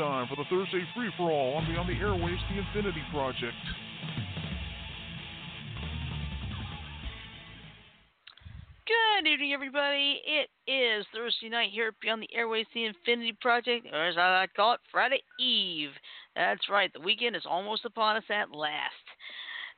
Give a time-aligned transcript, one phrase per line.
[0.00, 3.52] Time for the Thursday free for all on Beyond the Airwaves, the Infinity Project.
[8.88, 10.22] Good evening, everybody.
[10.24, 14.46] It is Thursday night here at Beyond the Airwaves, the Infinity Project, or as I
[14.56, 15.90] call it, Friday Eve.
[16.34, 19.04] That's right, the weekend is almost upon us at last.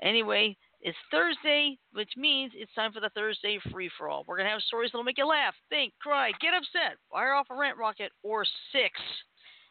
[0.01, 4.25] Anyway, it's Thursday, which means it's time for the Thursday free for all.
[4.29, 7.49] We're going to have stories that'll make you laugh, think, cry, get upset, fire off
[7.51, 9.01] a rant rocket, or six.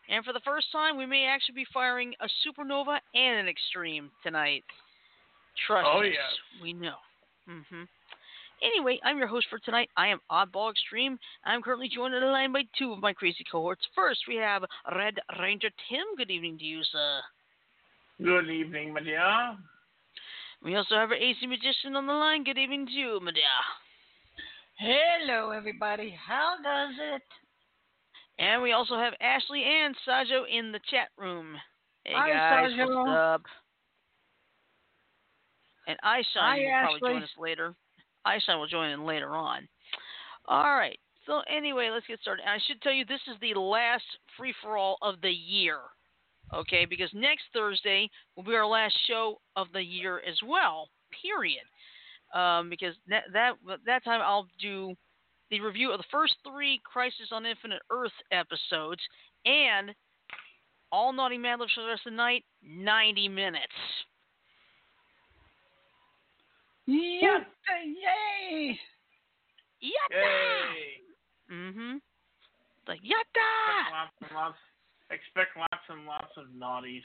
[0.10, 4.12] And for the first time, we may actually be firing a supernova and an extreme
[4.23, 4.64] tonight.
[5.68, 6.62] Trust Oh, us, yes.
[6.62, 6.96] we know.
[7.48, 7.84] hmm
[8.64, 9.90] Anyway, I'm your host for tonight.
[9.98, 11.18] I am Oddball Extreme.
[11.45, 13.81] I'm currently joined on the line by two of my crazy cohorts.
[13.95, 14.64] First, we have
[14.95, 16.03] Red Ranger Tim.
[16.16, 17.22] Good evening to you, sir.
[18.23, 19.58] Good evening, my dear.
[20.64, 22.44] We also have our AZ Magician on the line.
[22.44, 23.42] Good evening to you, my dear.
[24.78, 26.16] Hello, everybody.
[26.28, 27.23] How does it?
[28.42, 31.56] And we also have Ashley and Sajo in the chat room.
[32.03, 32.88] Hey Hi, guys, Sajo.
[32.88, 33.42] what's up?
[35.88, 37.75] And Eyeshine Hi, will probably join us later.
[38.25, 39.67] Eyeshine will join in later on.
[40.47, 40.97] All right.
[41.28, 42.42] So anyway, let's get started.
[42.42, 44.03] And I should tell you this is the last
[44.36, 45.78] free for all of the year.
[46.52, 50.89] Okay, because next Thursday will be our last show of the year as well.
[51.22, 51.64] Period.
[52.34, 53.53] Um, because that that
[53.86, 54.95] that time I'll do
[55.52, 59.02] the review of the first three Crisis on Infinite Earth episodes
[59.45, 59.94] and
[60.91, 63.66] all Naughty Mad Libs for the rest of the night, 90 minutes.
[66.89, 68.79] Yatta, yay!
[69.83, 70.11] Yatta!
[70.11, 71.53] Yay!
[71.53, 71.97] Mm-hmm.
[72.88, 73.91] Like Expect yatta!
[73.91, 74.57] lots and lots.
[75.11, 77.03] Expect lots and lots of naughties.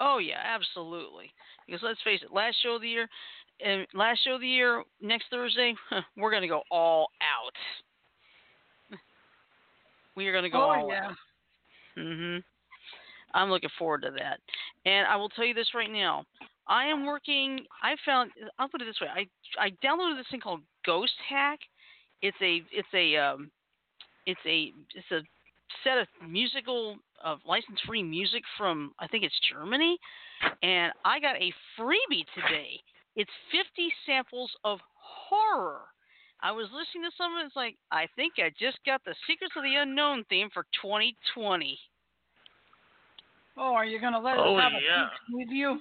[0.00, 1.32] Oh yeah, absolutely.
[1.66, 3.08] Because let's face it, last show of the year,
[3.64, 5.74] and last show of the year next Thursday,
[6.16, 7.52] we're gonna go all out.
[10.16, 11.06] We are gonna go Oh, all yeah.
[11.06, 11.16] out.
[11.96, 12.42] Mhm.
[13.34, 14.40] I'm looking forward to that.
[14.84, 16.24] And I will tell you this right now.
[16.66, 17.66] I am working.
[17.82, 18.32] I found.
[18.58, 19.08] I'll put it this way.
[19.08, 21.60] I I downloaded this thing called Ghost Hack.
[22.22, 23.50] It's a it's a um,
[24.26, 25.20] it's a it's a
[25.84, 29.98] set of musical of license free music from I think it's Germany,
[30.62, 32.80] and I got a freebie today.
[33.16, 35.80] It's 50 samples of horror.
[36.40, 37.46] I was listening to some of it.
[37.46, 41.78] It's like I think I just got the Secrets of the Unknown theme for 2020.
[43.58, 45.06] Oh, are you gonna let Oh, us have yeah.
[45.06, 45.78] a peek preview?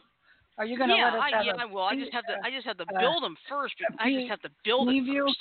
[0.58, 1.84] Are you gonna yeah, let us I, have yeah, a I will.
[1.84, 2.34] I just have to.
[2.44, 3.76] I just have to uh, build them first.
[4.00, 5.26] I just have to build it preview?
[5.26, 5.38] first.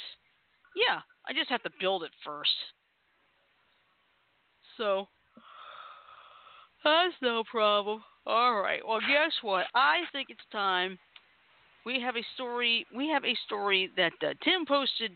[0.77, 2.53] Yeah, I just have to build it first.
[4.77, 5.09] So
[6.87, 8.03] that's no problem.
[8.27, 8.81] All right.
[8.87, 9.67] Well, guess what?
[9.75, 10.99] I think it's time.
[11.85, 12.87] We have a story.
[12.95, 15.13] We have a story that uh, Tim posted.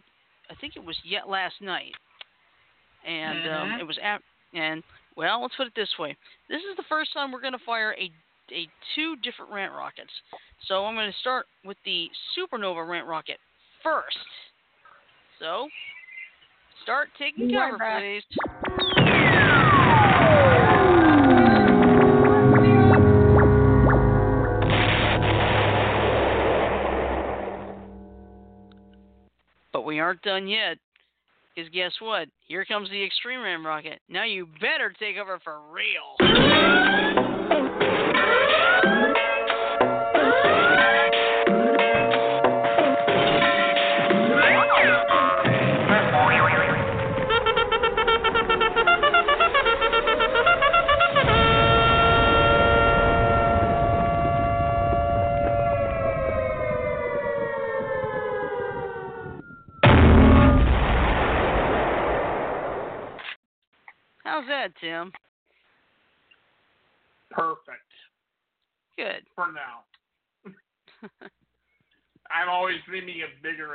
[0.50, 1.94] I think it was yet last night,
[3.04, 3.80] and um, Mhm.
[3.80, 4.22] it was at
[4.52, 4.82] and
[5.16, 6.16] well, let's put it this way.
[6.48, 8.10] This is the first time we're going to fire a
[8.52, 10.12] a two different rant rockets.
[10.66, 13.38] So I'm going to start with the supernova rant rocket
[13.82, 14.18] first.
[15.38, 15.68] So
[16.82, 18.24] start taking cover, please.
[30.00, 30.78] We aren't done yet.
[31.54, 32.28] Because guess what?
[32.48, 34.00] Here comes the Extreme Rant rocket.
[34.08, 37.09] Now you better take over for real.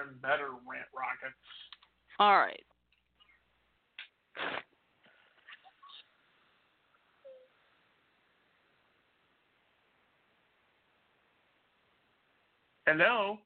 [0.07, 1.35] And better rant rockets.
[2.19, 2.63] All right.
[12.85, 13.39] Hello?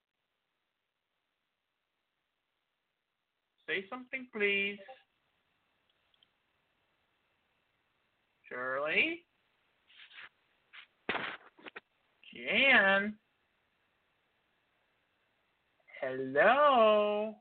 [3.67, 4.79] Say something, please.
[8.49, 9.23] Shirley?
[12.33, 13.13] Jan?
[16.01, 17.35] Hello?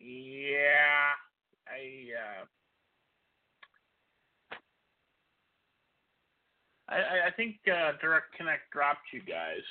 [0.00, 1.14] Yeah,
[1.68, 2.44] I, uh,
[6.88, 9.62] I, I- think uh, Direct Connect dropped you guys.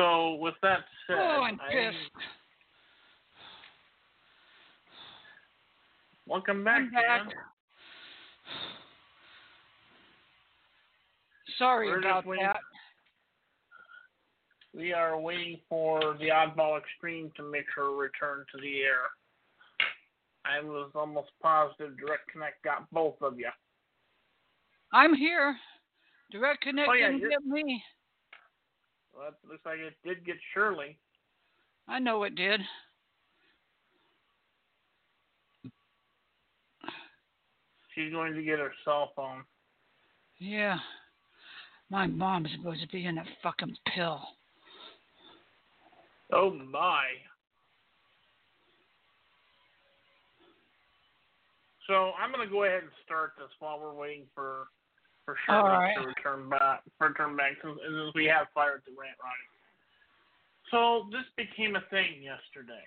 [0.00, 1.98] So with that said, Oh, I'm I- pissed.
[6.26, 7.24] welcome back, I'm back.
[7.28, 7.34] Dan.
[11.58, 12.60] Sorry We're about that.
[14.72, 19.02] We are waiting for the Oddball Extreme to make her return to the air.
[20.46, 23.50] I was almost positive Direct Connect got both of you.
[24.94, 25.54] I'm here.
[26.32, 27.82] Direct Connect Oh, yeah, didn't get me.
[29.16, 30.98] Well, it looks like it did get Shirley.
[31.88, 32.60] I know it did.
[37.94, 39.42] She's going to get her cell phone.
[40.38, 40.78] Yeah.
[41.90, 44.20] My mom's supposed to be in a fucking pill.
[46.32, 47.04] Oh my.
[51.88, 54.68] So I'm gonna go ahead and start this while we're waiting for
[55.46, 55.96] for All Shirley right.
[55.96, 59.48] to return back return back since, since we have fired the rant right.
[60.70, 62.86] So this became a thing yesterday.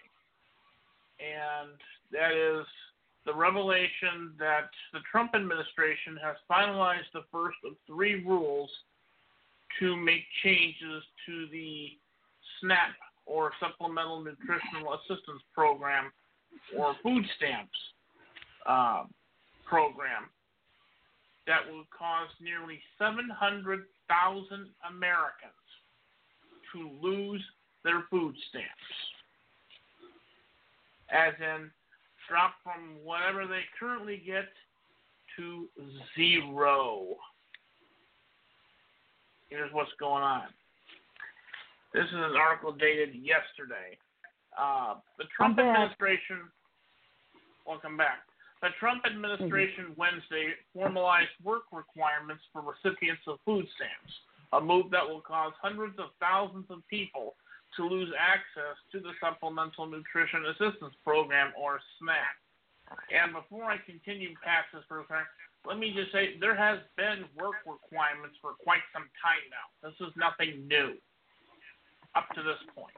[1.20, 1.76] And
[2.12, 2.66] that is
[3.26, 8.70] the revelation that the Trump administration has finalized the first of three rules
[9.80, 11.88] to make changes to the
[12.60, 12.96] SNAP
[13.26, 16.12] or Supplemental Nutritional Assistance Program
[16.78, 17.78] or food stamps
[18.66, 19.04] uh,
[19.66, 20.30] program
[21.48, 25.68] that will cause nearly 700,000 Americans
[26.72, 27.44] to lose
[27.84, 28.70] their food stamps.
[31.12, 31.70] As in,
[32.30, 34.48] drop from whatever they currently get
[35.38, 35.68] to
[36.16, 37.16] zero.
[39.50, 40.48] Here's what's going on.
[41.94, 43.98] This is an article dated yesterday.
[44.58, 46.50] Uh, the Trump administration,
[47.68, 48.26] welcome back.
[48.64, 50.00] The Trump administration mm-hmm.
[50.00, 54.14] Wednesday formalized work requirements for recipients of food stamps,
[54.56, 57.36] a move that will cause hundreds of thousands of people
[57.76, 62.36] to lose access to the Supplemental Nutrition Assistance Program, or SNAP.
[63.12, 64.88] And before I continue past this
[65.68, 69.68] let me just say there has been work requirements for quite some time now.
[69.84, 70.96] This is nothing new
[72.16, 72.96] up to this point.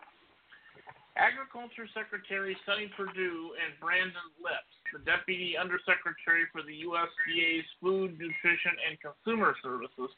[1.16, 8.76] Agriculture Secretary Sonny Perdue and Brandon Lipps, the Deputy Undersecretary for the USDA's Food, Nutrition,
[8.84, 10.12] and Consumer Services,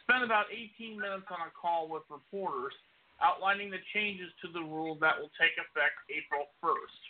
[0.00, 2.72] spent about 18 minutes on a call with reporters
[3.20, 7.00] outlining the changes to the rule that will take effect April 1st.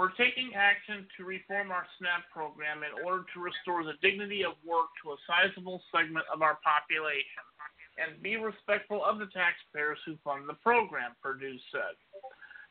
[0.00, 4.56] We're taking action to reform our SNAP program in order to restore the dignity of
[4.64, 7.44] work to a sizable segment of our population
[8.00, 12.00] and be respectful of the taxpayers who fund the program, Perdue said.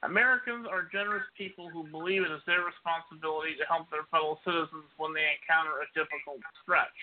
[0.03, 4.87] Americans are generous people who believe it is their responsibility to help their fellow citizens
[4.95, 6.95] when they encounter a difficult stretch.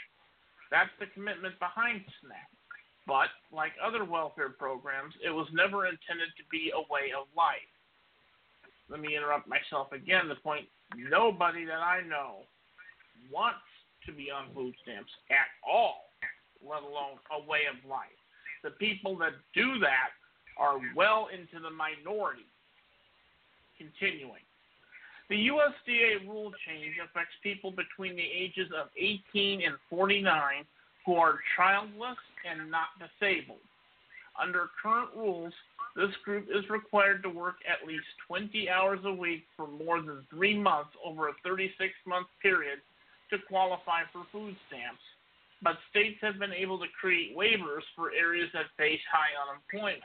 [0.73, 2.51] That's the commitment behind SNAP.
[3.07, 7.71] But, like other welfare programs, it was never intended to be a way of life.
[8.89, 10.27] Let me interrupt myself again.
[10.27, 12.49] The point nobody that I know
[13.31, 13.63] wants
[14.07, 16.11] to be on food stamps at all,
[16.65, 18.19] let alone a way of life.
[18.65, 20.11] The people that do that
[20.59, 22.47] are well into the minority.
[23.79, 24.43] Continuing.
[25.29, 30.65] The USDA rule change affects people between the ages of 18 and 49
[31.05, 32.19] who are childless
[32.49, 33.63] and not disabled.
[34.41, 35.53] Under current rules,
[35.97, 40.27] this group is required to work at least 20 hours a week for more than
[40.31, 41.73] three months over a 36
[42.07, 42.79] month period
[43.31, 45.03] to qualify for food stamps,
[45.63, 50.03] but states have been able to create waivers for areas that face high unemployment.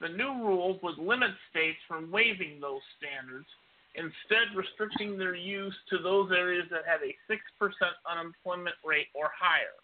[0.00, 3.46] The new rule would limit states from waiving those standards,
[3.94, 7.36] instead, restricting their use to those areas that have a 6%
[8.08, 9.76] unemployment rate or higher.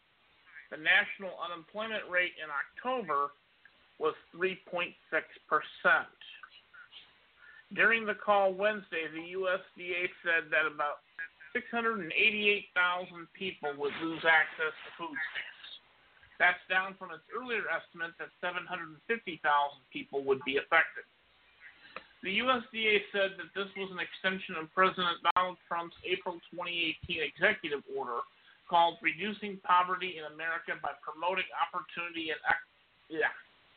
[0.71, 3.29] The national unemployment rate in October
[3.99, 4.95] was 3.6%.
[7.75, 11.03] During the call Wednesday, the USDA said that about
[11.53, 15.56] 688,000 people would lose access to food stamps.
[16.39, 19.01] That's down from its earlier estimate that 750,000
[19.93, 21.09] people would be affected.
[22.23, 27.87] The USDA said that this was an extension of President Donald Trump's April 2018 executive
[27.93, 28.25] order
[28.69, 32.41] called Reducing Poverty in America by Promoting Opportunity and
[33.09, 33.31] yeah,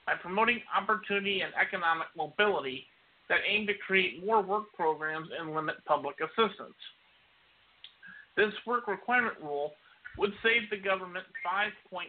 [0.09, 2.87] by promoting opportunity and economic mobility
[3.29, 6.79] that aimed to create more work programs and limit public assistance.
[8.35, 9.73] This work requirement rule
[10.17, 12.07] would save the government $5.5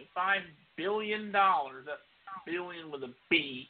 [0.77, 2.01] billion, that's
[2.45, 3.69] billion with a B,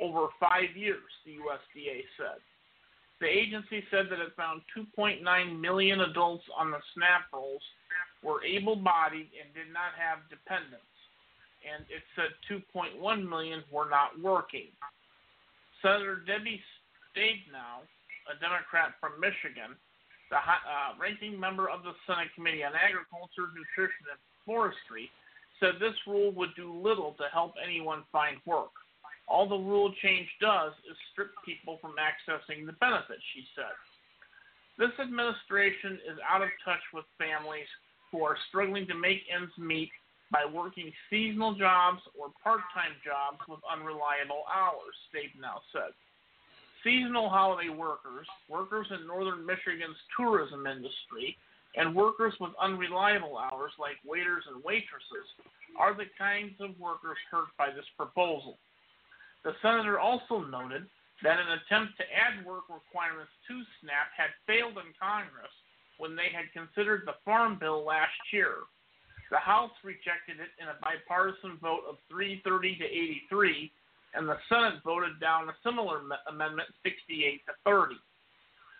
[0.00, 2.40] over five years, the USDA said.
[3.20, 5.20] The agency said that it found 2.9
[5.60, 7.62] million adults on the SNAP rolls
[8.24, 10.84] were able bodied and did not have dependents.
[11.60, 12.96] and it said 2.1
[13.28, 14.72] million were not working.
[15.82, 16.60] Senator Debbie
[17.12, 17.84] Stabenow,
[18.32, 19.76] a Democrat from Michigan,
[20.30, 25.10] the uh, ranking member of the Senate Committee on Agriculture, Nutrition, and Forestry,
[25.58, 28.72] said this rule would do little to help anyone find work.
[29.28, 33.74] All the rule change does is strip people from accessing the benefits, she said.
[34.78, 37.68] This administration is out of touch with families
[38.10, 39.90] who are struggling to make ends meet
[40.32, 45.92] by working seasonal jobs or part time jobs with unreliable hours, Stabenow said.
[46.82, 51.36] Seasonal holiday workers, workers in northern Michigan's tourism industry,
[51.76, 55.28] and workers with unreliable hours like waiters and waitresses
[55.78, 58.58] are the kinds of workers hurt by this proposal.
[59.44, 60.86] The senator also noted
[61.22, 65.52] that an attempt to add work requirements to SNAP had failed in Congress
[65.98, 68.64] when they had considered the Farm Bill last year.
[69.30, 72.86] The House rejected it in a bipartisan vote of 330 to
[73.30, 73.70] 83,
[74.14, 77.94] and the Senate voted down a similar amendment 68 to 30.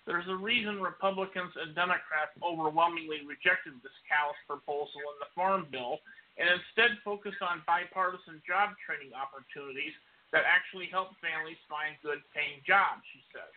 [0.07, 6.03] There's a reason Republicans and Democrats overwhelmingly rejected this callous proposal in the Farm Bill
[6.41, 9.95] and instead focused on bipartisan job training opportunities
[10.33, 13.51] that actually help families find good paying jobs, she said.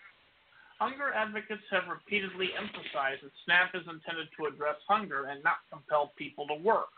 [0.81, 6.11] Hunger advocates have repeatedly emphasized that SNAP is intended to address hunger and not compel
[6.17, 6.91] people to work.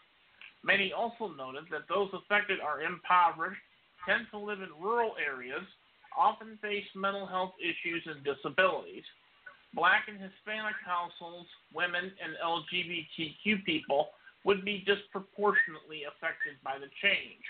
[0.64, 3.62] Many also noted that those affected are impoverished,
[4.08, 5.64] tend to live in rural areas,
[6.18, 9.04] often face mental health issues and disabilities.
[9.74, 17.44] Black and Hispanic households, women, and LGBTQ people would be disproportionately affected by the change.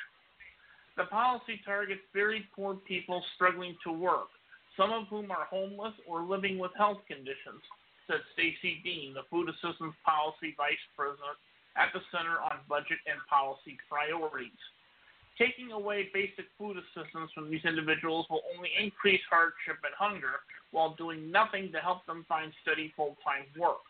[0.98, 4.32] The policy targets very poor people struggling to work,
[4.80, 7.62] some of whom are homeless or living with health conditions,
[8.08, 11.36] said Stacy Dean, the Food Assistance Policy Vice President
[11.76, 14.64] at the Center on Budget and Policy Priorities.
[15.38, 20.39] Taking away basic food assistance from these individuals will only increase hardship and hunger
[20.72, 23.84] while doing nothing to help them find steady full time work.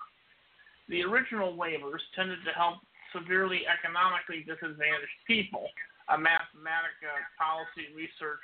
[0.90, 2.82] The original waivers tended to help
[3.14, 5.70] severely economically disadvantaged people,
[6.10, 8.42] a Mathematica policy research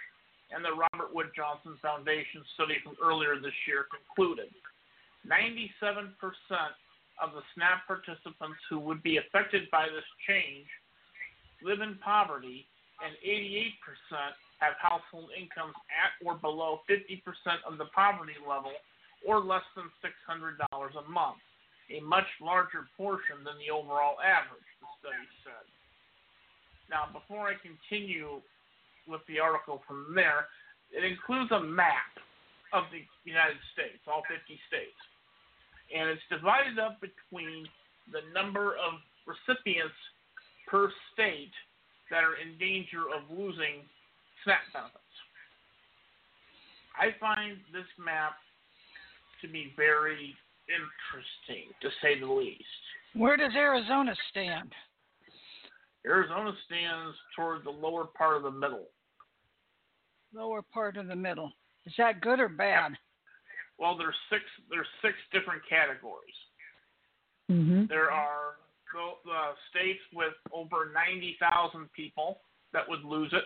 [0.54, 4.52] and the Robert Wood Johnson Foundation study from earlier this year concluded.
[5.26, 6.14] 97%
[7.22, 10.66] of the SNAP participants who would be affected by this change
[11.64, 12.66] live in poverty,
[13.02, 13.74] and 88%
[14.60, 17.22] have household incomes at or below 50%
[17.66, 18.74] of the poverty level
[19.26, 21.42] or less than $600 a month
[21.92, 25.66] a much larger portion than the overall average, the study said.
[26.88, 28.40] Now, before I continue
[29.08, 30.48] with the article from there,
[30.92, 32.12] it includes a map
[32.72, 35.00] of the United States, all 50 states.
[35.92, 37.68] And it's divided up between
[38.12, 39.96] the number of recipients
[40.68, 41.52] per state
[42.12, 43.88] that are in danger of losing
[44.44, 44.98] SNAP benefits.
[47.00, 48.34] I find this map
[49.42, 50.36] to be very
[50.68, 52.64] interesting, to say the least.
[53.14, 54.72] Where does Arizona stand?
[56.06, 58.88] Arizona stands toward the lower part of the middle.
[60.34, 61.52] Lower part of the middle.
[61.86, 62.94] Is that good or bad?
[63.78, 64.44] Well, there's six.
[64.70, 66.36] There's six different categories.
[67.50, 67.86] Mm-hmm.
[67.90, 68.56] There are
[68.94, 72.40] the uh, states with over 90,000 people
[72.74, 73.44] that would lose it.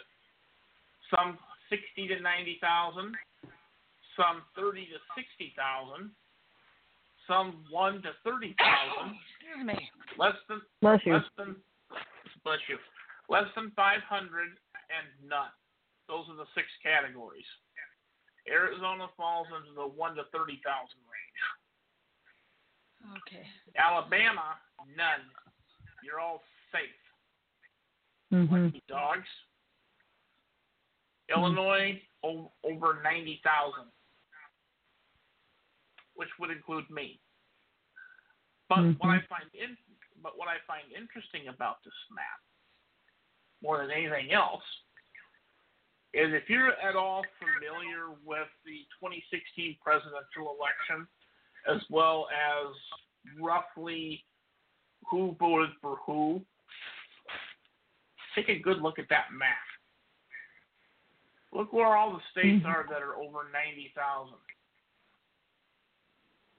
[1.10, 1.38] Some
[1.70, 3.16] 60 to 90,000.
[4.18, 6.12] Some 30 to 60,000
[7.28, 9.18] some one to thirty thousand.
[9.42, 9.78] Excuse me.
[10.18, 11.14] Less than Bless you.
[11.14, 11.56] less than
[12.46, 12.78] bless you.
[13.30, 14.54] Less than five hundred
[14.94, 15.50] and none.
[16.08, 17.50] Those are the six categories.
[18.46, 21.05] Arizona falls into the one to thirty thousand range.
[23.12, 23.46] Okay.
[23.78, 24.58] Alabama,
[24.96, 25.26] none.
[26.04, 27.02] You're all safe.
[28.34, 28.66] Mm-hmm.
[28.66, 29.28] Lucky dogs.
[31.30, 33.90] Illinois, o- over ninety thousand
[36.16, 37.20] which would include me.
[38.68, 38.98] But mm-hmm.
[38.98, 39.78] what I find in,
[40.24, 42.42] but what I find interesting about this map,
[43.62, 44.66] more than anything else,
[46.16, 51.06] is if you're at all familiar with the 2016 presidential election,
[51.74, 52.74] as well as
[53.42, 54.24] roughly
[55.10, 56.42] who voted for who,
[58.36, 59.56] take a good look at that map.
[61.54, 62.68] Look where all the states mm-hmm.
[62.68, 64.34] are that are over 90,000.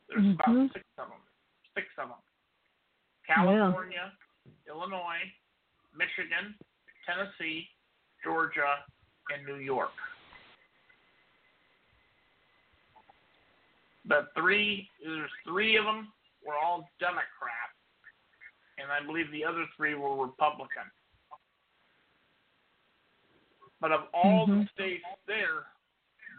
[0.08, 0.32] There's mm-hmm.
[0.32, 1.22] about six of them.
[1.74, 2.22] Six of them.
[3.26, 4.12] California,
[4.46, 4.72] yeah.
[4.72, 5.26] Illinois,
[5.92, 6.54] Michigan,
[7.04, 7.66] Tennessee,
[8.22, 8.86] Georgia,
[9.34, 9.90] and New York.
[14.08, 16.12] The three, there's three of them
[16.46, 17.74] were all Democrat,
[18.78, 20.90] and I believe the other three were Republican.
[23.80, 24.70] But of all the Mhm.
[24.70, 25.66] states there,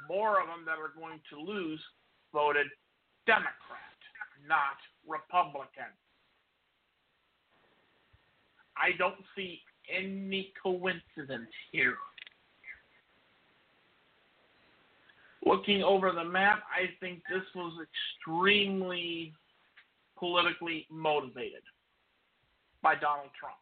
[0.07, 1.85] more of them that are going to lose
[2.31, 2.71] voted
[3.25, 3.97] Democrat,
[4.39, 5.91] not Republican.
[8.75, 11.97] I don't see any coincidence here.
[15.47, 19.33] Looking over the map, I think this was extremely
[20.17, 21.61] politically motivated
[22.81, 23.55] by Donald Trump.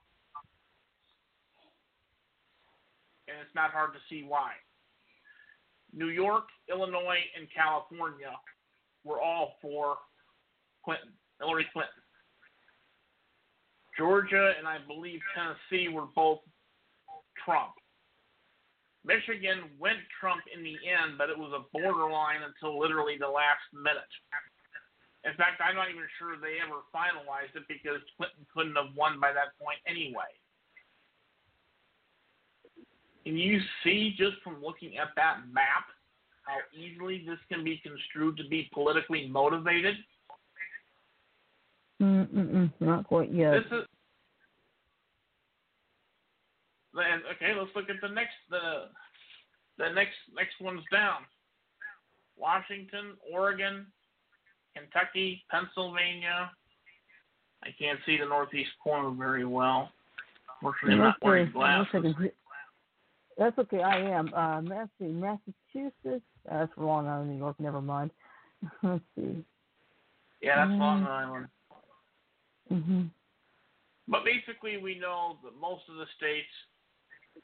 [3.27, 4.51] And it's not hard to see why.
[5.93, 8.31] New York, Illinois, and California
[9.03, 9.97] were all for
[10.83, 11.93] Clinton, Hillary Clinton.
[13.97, 16.39] Georgia and I believe Tennessee were both
[17.45, 17.73] Trump.
[19.05, 23.62] Michigan went Trump in the end, but it was a borderline until literally the last
[23.71, 24.09] minute.
[25.24, 29.19] In fact, I'm not even sure they ever finalized it because Clinton couldn't have won
[29.21, 30.29] by that point anyway.
[33.24, 35.89] Can you see just from looking at that map
[36.43, 39.95] how easily this can be construed to be politically motivated?
[42.01, 43.53] Mm-mm, not quite yet.
[43.53, 43.85] This is
[46.84, 47.53] then okay.
[47.57, 48.85] Let's look at the next the
[49.77, 51.21] the next next ones down.
[52.37, 53.87] Washington, Oregon,
[54.75, 56.51] Kentucky, Pennsylvania.
[57.63, 59.89] I can't see the northeast corner very well.
[60.61, 61.87] Fortunately, I'm not wearing glasses.
[61.93, 62.33] wish I could hear-
[63.37, 63.81] That's okay.
[63.81, 64.33] I am.
[64.33, 66.25] Uh, let's see, Massachusetts.
[66.49, 67.59] Uh, that's Long Island, New York.
[67.59, 68.11] Never mind.
[68.83, 69.43] Let's see.
[70.41, 71.07] Yeah, that's Long Mm.
[71.07, 71.48] Island.
[72.72, 73.09] Mhm.
[74.07, 76.50] But basically, we know that most of the states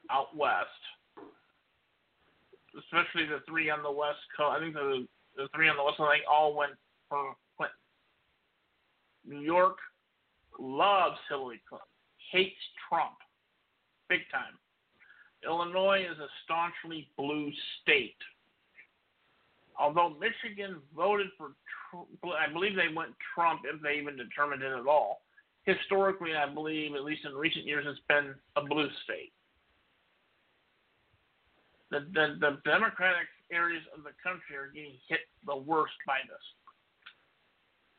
[0.09, 0.67] out west,
[2.77, 5.99] especially the three on the west coast, I think the the three on the west,
[5.99, 6.73] I think all went
[7.07, 7.77] for Clinton.
[9.25, 9.77] New York
[10.59, 11.87] loves Hillary Clinton,
[12.31, 13.15] hates Trump,
[14.09, 14.59] big time.
[15.45, 17.49] Illinois is a staunchly blue
[17.81, 18.17] state.
[19.79, 21.51] Although Michigan voted for,
[22.37, 25.21] I believe they went Trump if they even determined it at all
[25.65, 29.31] historically, I believe, at least in recent years, it's been a blue state.
[31.91, 36.41] The, the, the Democratic areas of the country are getting hit the worst by this.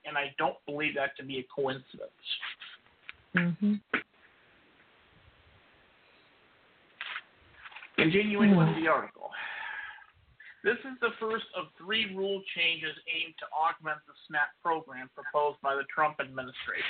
[0.04, 2.10] And I don't believe that to be a coincidence.
[3.36, 3.80] Mhm.
[7.96, 9.30] Continuing with the article.
[10.64, 15.60] This is the first of three rule changes aimed to augment the SNAP program proposed
[15.60, 16.84] by the Trump administration.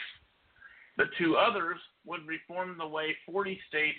[0.96, 3.98] The two others would reform the way 40 states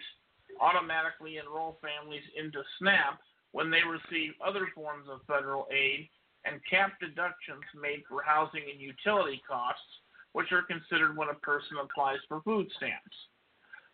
[0.59, 3.19] automatically enroll families into SNAP
[3.51, 6.09] when they receive other forms of federal aid
[6.45, 10.01] and cap deductions made for housing and utility costs,
[10.33, 13.15] which are considered when a person applies for food stamps.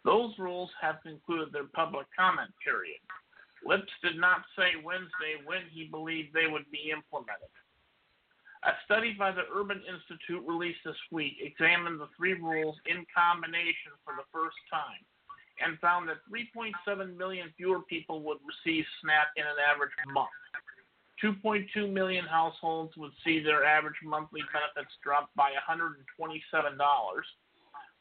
[0.03, 3.03] Those rules have concluded their public comment period.
[3.67, 7.51] Lipps did not say Wednesday when he believed they would be implemented.
[8.63, 13.95] A study by the Urban Institute released this week examined the three rules in combination
[14.03, 15.03] for the first time
[15.63, 20.29] and found that 3.7 million fewer people would receive SNAP in an average month.
[21.23, 25.99] 2.2 million households would see their average monthly benefits drop by $127.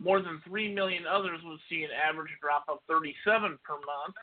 [0.01, 4.15] More than 3 million others would see an average drop of 37 per month,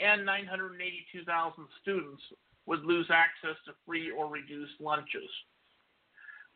[0.00, 2.22] and 982,000 students
[2.66, 5.28] would lose access to free or reduced lunches.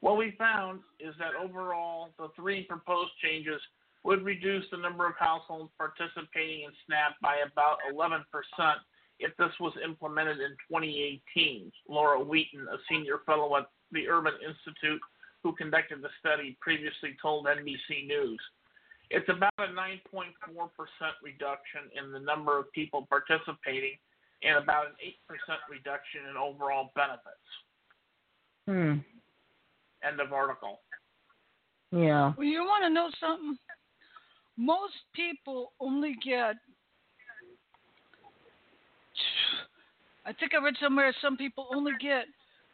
[0.01, 3.61] What we found is that overall, the three proposed changes
[4.05, 8.21] would reduce the number of households participating in SNAP by about 11%
[9.19, 11.73] if this was implemented in 2018.
[11.89, 15.01] Laura Wheaton, a senior fellow at the Urban Institute
[15.43, 18.41] who conducted the study, previously told NBC News.
[19.11, 20.33] It's about a 9.4%
[21.23, 23.97] reduction in the number of people participating
[24.43, 24.93] and about an
[25.31, 27.49] 8% reduction in overall benefits.
[28.67, 29.05] Hmm.
[30.07, 30.81] End of article.
[31.93, 32.33] Yeah.
[32.37, 33.57] Well, you want to know something?
[34.57, 36.57] Most people only get.
[40.27, 42.27] I think I read somewhere some people only get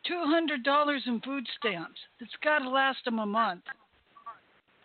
[0.07, 1.99] two hundred dollars in food stamps.
[2.21, 3.64] It's got to last them a month.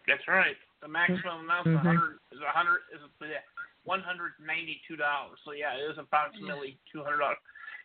[0.08, 0.58] That's right.
[0.82, 1.84] The maximum amount is Mhm.
[1.84, 3.42] 100 is 100 is bleh,
[3.84, 5.40] 192 dollars.
[5.44, 7.38] So yeah, it is approximately 200 dollars.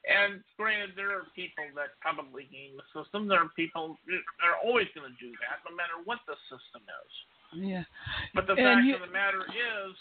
[0.09, 3.29] And granted, there are people that probably game the system.
[3.29, 6.83] There are people that are always going to do that, no matter what the system
[6.89, 7.13] is.
[7.53, 7.85] Yeah.
[8.35, 9.97] But the And fact you- of the matter is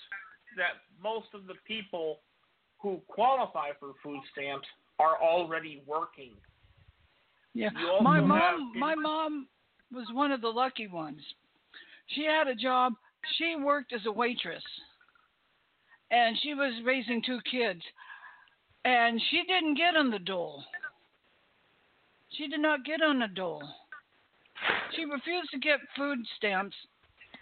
[0.57, 2.21] that most of the people
[2.79, 4.67] who qualify for food stamps
[4.99, 6.35] are already working.
[7.53, 7.69] Yeah.
[8.01, 9.47] My mom my mom
[9.91, 11.21] was one of the lucky ones.
[12.07, 12.93] She had a job.
[13.37, 14.63] She worked as a waitress.
[16.11, 17.83] And she was raising two kids.
[18.85, 20.63] and she didn't get on the dole.
[22.29, 23.61] She did not get on the dole.
[24.95, 26.75] She refused to get food stamps.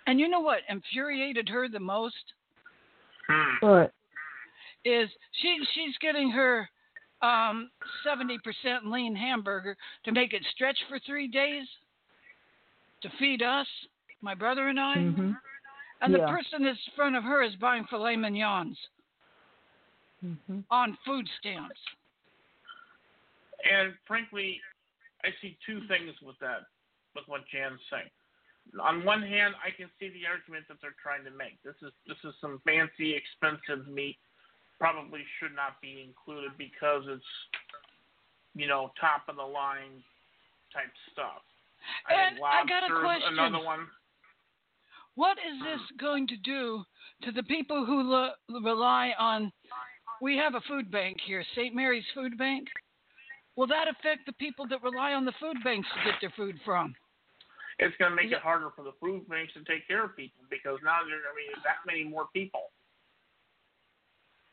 [0.08, 2.16] And you know what infuriated her the most
[3.28, 3.56] Hmm.
[3.62, 3.94] But
[4.86, 5.10] is
[5.42, 6.70] she she's getting her
[7.22, 7.70] um
[8.06, 8.38] 70%
[8.86, 11.68] lean hamburger to make it stretch for 3 days
[13.02, 13.68] to feed us,
[14.22, 14.96] my brother and I.
[14.96, 15.32] hmm
[16.02, 18.78] And the person that's in front of her is buying filet mignons
[20.22, 21.80] hmm on food stamps.
[23.70, 24.62] And frankly,
[25.24, 26.62] I see two things with that,
[27.16, 28.10] with what Jan's saying.
[28.82, 31.62] On one hand, I can see the argument that they're trying to make.
[31.64, 34.18] This is this is some fancy, expensive meat.
[34.80, 37.32] Probably should not be included because it's,
[38.54, 40.04] you know, top of the line
[40.74, 41.42] type stuff.
[42.10, 43.40] And think I got a question.
[43.40, 43.88] Another one.
[45.16, 45.98] What is this hmm.
[45.98, 46.84] going to do
[47.24, 49.52] to the people who lo- rely on?
[50.22, 51.74] We have a food bank here, St.
[51.76, 52.68] Mary's Food Bank.
[53.56, 56.60] Will that affect the people that rely on the food banks to get their food
[56.64, 56.96] from?
[57.80, 60.42] It's going to make it harder for the food banks to take care of people
[60.50, 62.74] because now there's going to be that many more people.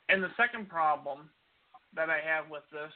[0.09, 1.31] And the second problem
[1.97, 2.93] that I have with this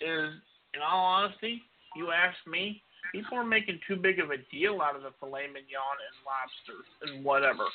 [0.00, 0.32] is,
[0.72, 1.60] in all honesty,
[1.96, 2.80] you ask me,
[3.12, 6.88] people are making too big of a deal out of the filet mignon and lobsters
[7.04, 7.68] and whatever.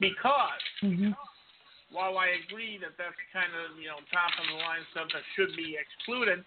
[0.00, 1.14] Because hmm
[1.92, 5.24] while I agree that that's kind of, you know, top of the line stuff that
[5.36, 6.40] should be excluded,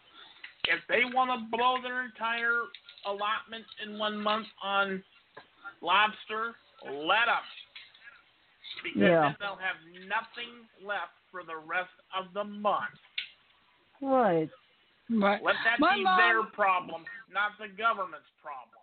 [0.66, 2.66] if they want to blow their entire
[3.06, 5.04] allotment in one month on
[5.82, 7.46] lobster, let them.
[8.84, 9.22] Because Yeah.
[9.22, 13.00] then they'll have nothing left for the rest of the month.
[14.02, 14.50] Right.
[15.10, 15.42] Right.
[15.44, 18.82] Let that My be mom- their problem, not the government's problem.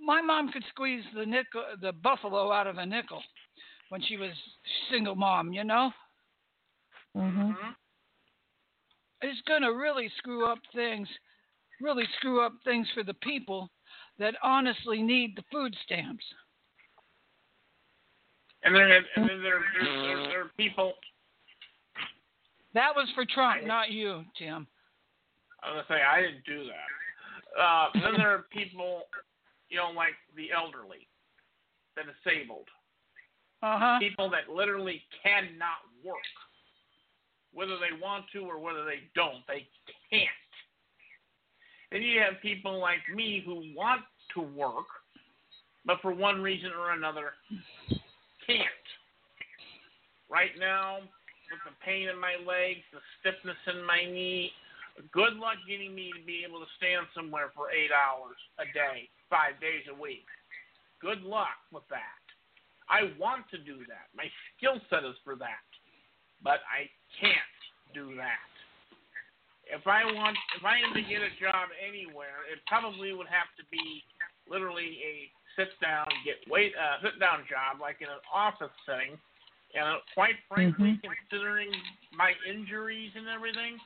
[0.00, 3.22] My mom could squeeze the nickel, the buffalo out of a nickel
[3.90, 4.32] when she was
[4.90, 5.52] single mom.
[5.52, 5.92] You know,
[7.14, 7.76] hmm Mhm.
[9.22, 11.08] it's going to really screw up things.
[11.80, 13.70] Really screw up things for the people
[14.18, 16.24] that honestly need the food stamps.
[18.64, 20.94] And then, and then there, there, there, are people.
[22.74, 24.66] That was for Trump, not you, Tim.
[25.62, 27.60] I was gonna say I didn't do that.
[27.60, 29.02] Uh, then there are people,
[29.68, 31.08] you know, like the elderly,
[31.96, 32.68] the disabled,
[33.62, 33.98] Uh huh.
[34.00, 36.18] people that literally cannot work,
[37.52, 39.66] whether they want to or whether they don't, they
[40.10, 40.28] can't.
[41.90, 44.02] Then you have people like me who want
[44.34, 44.86] to work,
[45.86, 47.32] but for one reason or another
[48.46, 48.86] can't.
[50.28, 51.00] Right now,
[51.48, 54.52] with the pain in my legs, the stiffness in my knee,
[55.12, 59.08] good luck getting me to be able to stand somewhere for eight hours a day,
[59.30, 60.28] five days a week.
[61.00, 62.20] Good luck with that.
[62.90, 64.12] I want to do that.
[64.16, 65.64] My skill set is for that,
[66.42, 66.88] but I
[67.20, 67.56] can't
[67.94, 68.48] do that.
[69.68, 73.52] If I want, if I am to get a job anywhere, it probably would have
[73.60, 74.02] to be
[74.48, 75.28] literally a
[75.60, 79.18] sit down, get wait, uh, sit down job, like in an office setting.
[79.76, 81.68] And quite frankly, considering
[82.16, 83.76] my injuries and everything,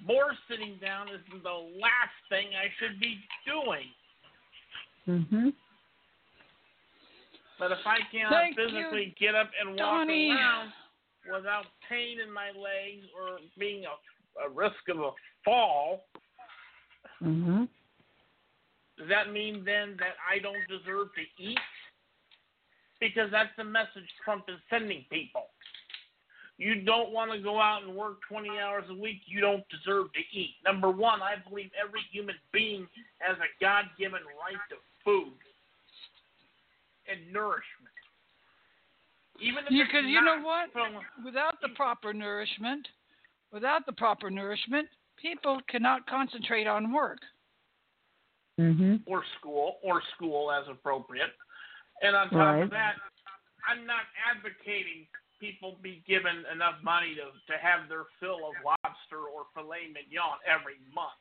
[0.00, 3.92] more sitting down is the last thing I should be doing.
[5.04, 5.52] hmm
[7.58, 10.30] But if I cannot Thank physically get up and walk Donnie.
[10.30, 10.72] around
[11.28, 13.92] without pain in my legs or being a,
[14.44, 15.10] a risk of a
[15.44, 16.04] fall,
[17.18, 17.64] hmm
[18.98, 21.58] does that mean then that I don't deserve to eat?
[22.98, 25.46] Because that's the message Trump is sending people.
[26.56, 30.12] You don't want to go out and work 20 hours a week, you don't deserve
[30.14, 30.56] to eat.
[30.64, 35.32] Number one, I believe every human being has a God given right to food
[37.08, 37.94] and nourishment.
[39.40, 40.72] Even if You it's could, you know what?
[40.72, 42.88] from- Without the proper nourishment,
[43.52, 47.18] without the proper nourishment, people cannot concentrate on work.
[48.58, 51.30] hmm or school or school as appropriate.
[52.02, 52.62] And on top Right.
[52.64, 52.96] of that,
[53.68, 55.06] I'm not advocating
[55.38, 60.38] people be given enough money to, to have their fill of lobster or filet mignon
[60.44, 61.14] every month.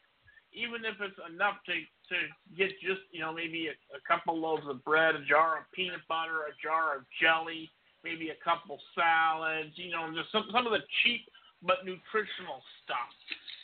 [0.54, 1.74] Even if it's enough to,
[2.10, 2.18] to
[2.58, 6.02] get just, you know, maybe a, a couple loaves of bread, a jar of peanut
[6.10, 7.70] butter, a jar of jelly,
[8.04, 11.22] maybe a couple salads, you know, just some, some of the cheap
[11.64, 13.12] but nutritional stuff.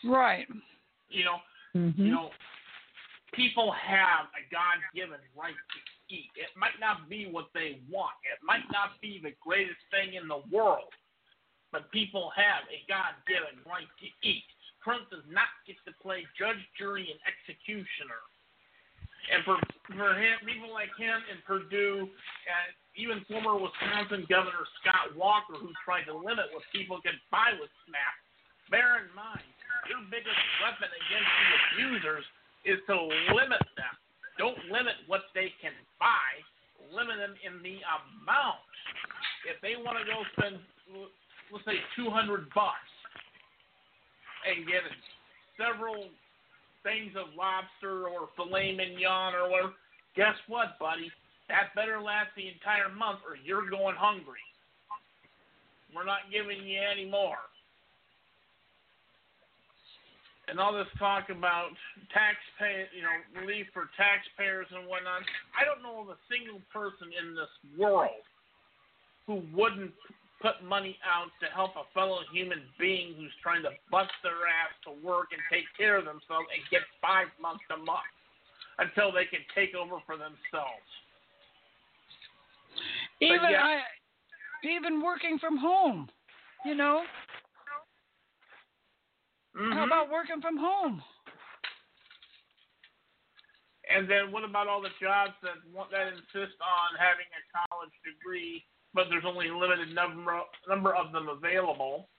[0.04, 0.48] Right.
[1.10, 1.40] You know,
[1.74, 2.30] hmm you know,
[3.34, 5.80] people have a God given right to
[6.14, 6.30] eat.
[6.38, 10.30] It might not be what they want, it might not be the greatest thing in
[10.30, 10.94] the world,
[11.74, 14.46] but people have a God given right to eat.
[14.84, 18.20] Trump does not get to play judge, jury, and executioner.
[19.32, 19.56] And for
[19.96, 25.74] for him, people like him and Perdue, and even former Wisconsin Governor Scott Walker, who
[25.82, 28.16] tried to limit what people could buy with SNAP,
[28.70, 29.46] bear in mind,
[29.90, 32.26] your biggest weapon against the abusers
[32.64, 32.96] is to
[33.34, 33.94] limit them.
[34.38, 36.32] Don't limit what they can buy.
[36.94, 38.62] Limit them in the amount.
[39.50, 40.62] If they want to go spend,
[41.52, 42.94] let's say, 200 bucks
[44.46, 44.86] and get
[45.58, 46.14] several
[46.84, 49.74] things of lobster or filet mignon or whatever,
[50.16, 51.12] guess what, buddy?
[51.50, 54.44] That better last the entire month or you're going hungry.
[55.94, 57.38] We're not giving you any more.
[60.48, 61.72] And all this talk about
[62.12, 65.24] taxpay, you know, relief for taxpayers and whatnot.
[65.56, 68.24] I don't know of a single person in this world
[69.26, 69.96] who wouldn't
[70.44, 74.76] put money out to help a fellow human being who's trying to bust their ass
[74.84, 78.12] to work and take care of themselves and get five months a month
[78.84, 80.84] until they can take over for themselves.
[83.20, 83.84] Even yet- I,
[84.64, 86.10] even working from home,
[86.66, 87.06] you know.
[89.56, 89.84] How Mhm.
[89.86, 91.04] about working from home?
[93.90, 97.94] And then what about all the jobs that want that insist on having a college
[98.04, 102.10] degree, but there's only a limited number number of them available?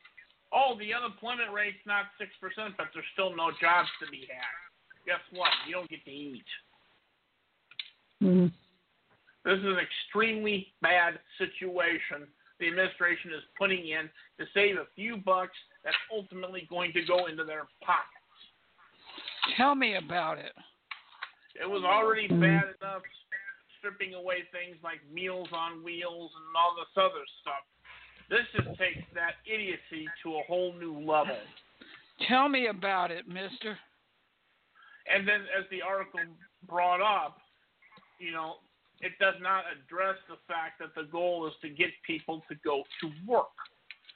[0.52, 4.44] Oh, the unemployment rate's not six percent, but there's still no jobs to be had.
[5.06, 5.50] Guess what?
[5.66, 6.46] You don't get to eat.
[8.22, 8.52] Mhm.
[9.44, 12.26] This is an extremely bad situation
[12.60, 17.26] the administration is putting in to save a few bucks that's ultimately going to go
[17.26, 18.38] into their pockets.
[19.56, 20.52] Tell me about it.
[21.60, 23.02] It was already bad enough
[23.78, 27.62] stripping away things like Meals on Wheels and all this other stuff.
[28.30, 31.36] This just takes that idiocy to a whole new level.
[32.26, 33.76] Tell me about it, Mister.
[35.12, 36.20] And then, as the article
[36.66, 37.36] brought up,
[38.18, 38.54] you know,
[39.00, 42.84] it does not address the fact that the goal is to get people to go
[43.00, 43.54] to work.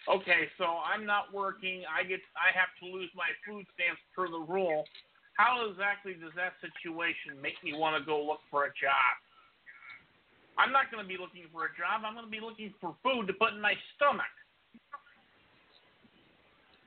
[0.08, 1.84] Okay, so I'm not working.
[1.84, 4.88] I get, I have to lose my food stamps per the rule.
[5.36, 9.12] How exactly does that situation make me want to go look for a job?
[10.56, 12.02] I'm not going to be looking for a job.
[12.02, 14.32] I'm going to be looking for food to put in my stomach.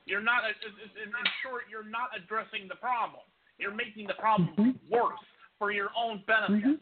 [0.10, 1.14] You're not, in
[1.46, 3.22] short, you're not addressing the problem.
[3.60, 4.90] You're making the problem Mhm.
[4.90, 5.24] worse
[5.60, 6.64] for your own benefit.
[6.64, 6.82] Mhm.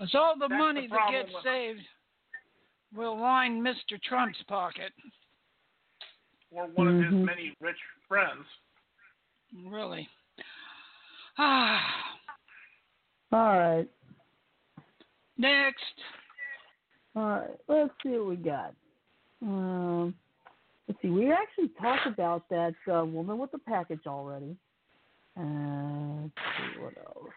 [0.00, 1.80] It's all the That's the money that gets saved
[2.94, 4.92] will line Mister Trump's pocket.
[6.50, 7.24] Or one of his Mhm.
[7.24, 8.46] many rich friends.
[9.52, 10.08] Really.
[11.38, 12.18] Ah.
[13.32, 13.88] All right.
[15.36, 16.02] Next.
[17.14, 17.60] All right.
[17.68, 18.74] Let's see what we got.
[19.42, 20.14] Um,
[20.88, 21.08] let's see.
[21.10, 24.56] We actually talked about that uh, woman with the package already.
[25.36, 27.30] Uh, let's see what else.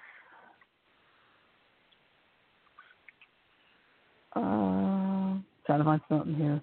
[4.35, 6.61] Uh, trying to find something here.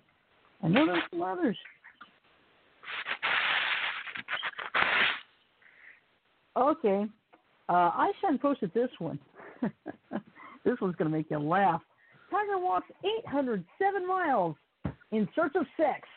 [0.63, 1.57] I know there's some others.
[6.57, 7.07] Okay.
[7.69, 9.19] Uh, I should posted this one.
[9.63, 11.81] this one's going to make you laugh.
[12.31, 12.87] Tiger walks
[13.29, 14.57] 807 miles
[15.13, 16.09] in search of sex.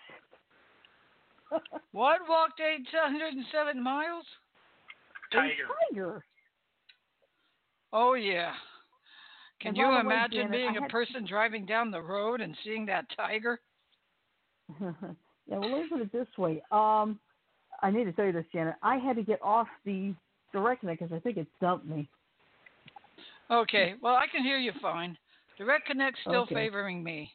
[1.91, 4.25] What walked 807 miles?
[5.31, 5.51] Tiger.
[5.51, 6.25] A tiger.
[7.91, 8.53] Oh yeah.
[9.63, 12.85] Can you by the way, imagine being a person driving down the road and seeing
[12.87, 13.61] that tiger?
[14.81, 14.91] yeah,
[15.47, 16.61] well, let me put it this way.
[16.69, 17.17] Um,
[17.81, 18.75] I need to tell you this, Janet.
[18.83, 20.13] I had to get off the
[20.51, 22.09] direct connect because I think it dumped me.
[23.49, 25.17] Okay, well I can hear you fine.
[25.57, 26.55] Direct Connect's still Okay.
[26.55, 27.31] favoring me.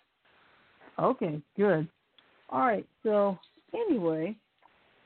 [0.98, 1.88] Okay, good.
[2.50, 2.86] All right.
[3.04, 3.38] So
[3.72, 4.36] anyway,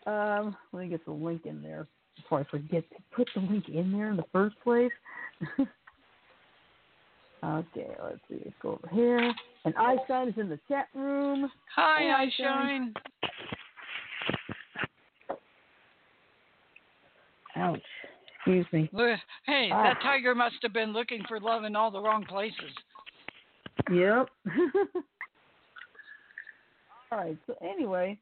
[0.06, 3.68] um, let me get the link in there before I forget to put the link
[3.68, 4.92] in there in the first place.
[7.44, 8.40] okay, let's see.
[8.44, 9.32] Let's go over here.
[9.64, 11.50] And Einstein is in the chat room.
[11.76, 12.34] Hi, Hey, I Einstein.
[12.36, 12.94] shine.
[17.56, 17.80] Ouch.
[18.36, 18.88] Excuse me.
[19.46, 19.82] Hey, Ah.
[19.82, 22.72] that tiger must have been looking for love in all the wrong places.
[23.90, 24.28] Yep.
[27.10, 27.36] All right.
[27.46, 28.18] So anyway,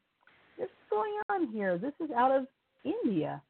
[0.57, 1.77] what's going on here?
[1.77, 2.45] This is out of
[2.83, 3.41] India.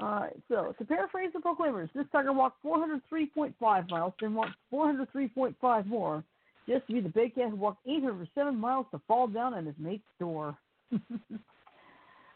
[0.00, 0.36] Right.
[0.48, 6.22] So to paraphrase the proclaimers, this tiger walked 403.5 miles, then walked 403.5 more,
[6.68, 9.74] just to be the big cat who walked 807 miles to fall down on his
[9.78, 10.56] mate's door.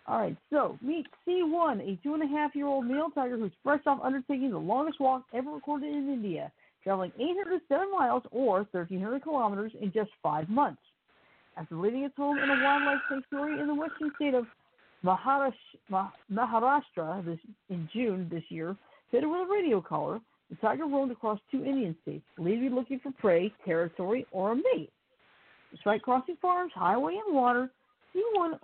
[0.07, 0.37] All right.
[0.49, 4.01] So meet C1, a two and a half year old male tiger who's fresh off
[4.03, 6.51] undertaking the longest walk ever recorded in India
[6.83, 10.81] traveling 807 miles or 1,300 kilometers in just five months.
[11.57, 14.47] After leaving its home in a wildlife sanctuary in the western state of
[15.05, 15.53] Maharashtra
[17.69, 18.77] in June this year,
[19.11, 23.13] fitted with a radio collar, the tiger roamed across two Indian states, believed looking for
[23.13, 24.91] prey, territory, or a mate.
[25.71, 27.71] Despite crossing farms, highway, and water,
[28.15, 28.59] C1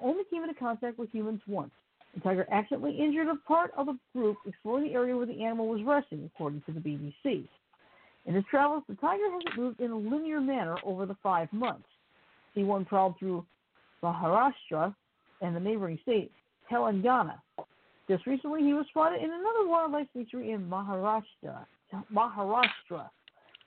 [0.00, 1.72] only came into contact with humans once.
[2.14, 5.68] The tiger accidentally injured a part of the group exploring the area where the animal
[5.68, 7.48] was resting, according to the BBC.
[8.26, 11.88] In his travels, the tiger hasn't moved in a linear manner over the five months.
[12.56, 13.44] C1 prowled through
[14.02, 14.94] Maharashtra
[15.42, 16.32] and the neighboring state,
[16.70, 17.40] Telangana.
[18.08, 21.66] Just recently, he was spotted in another wildlife sanctuary in Maharashtra.
[22.12, 23.10] Maharashtra.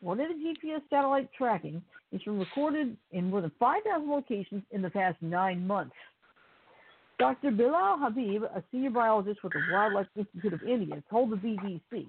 [0.02, 4.82] One of the GPS satellite tracking has been recorded in more than 5,000 locations in
[4.82, 5.96] the past nine months.
[7.18, 7.52] Dr.
[7.52, 12.06] Bilal Habib, a senior biologist with the Wildlife Institute of India, told the BBC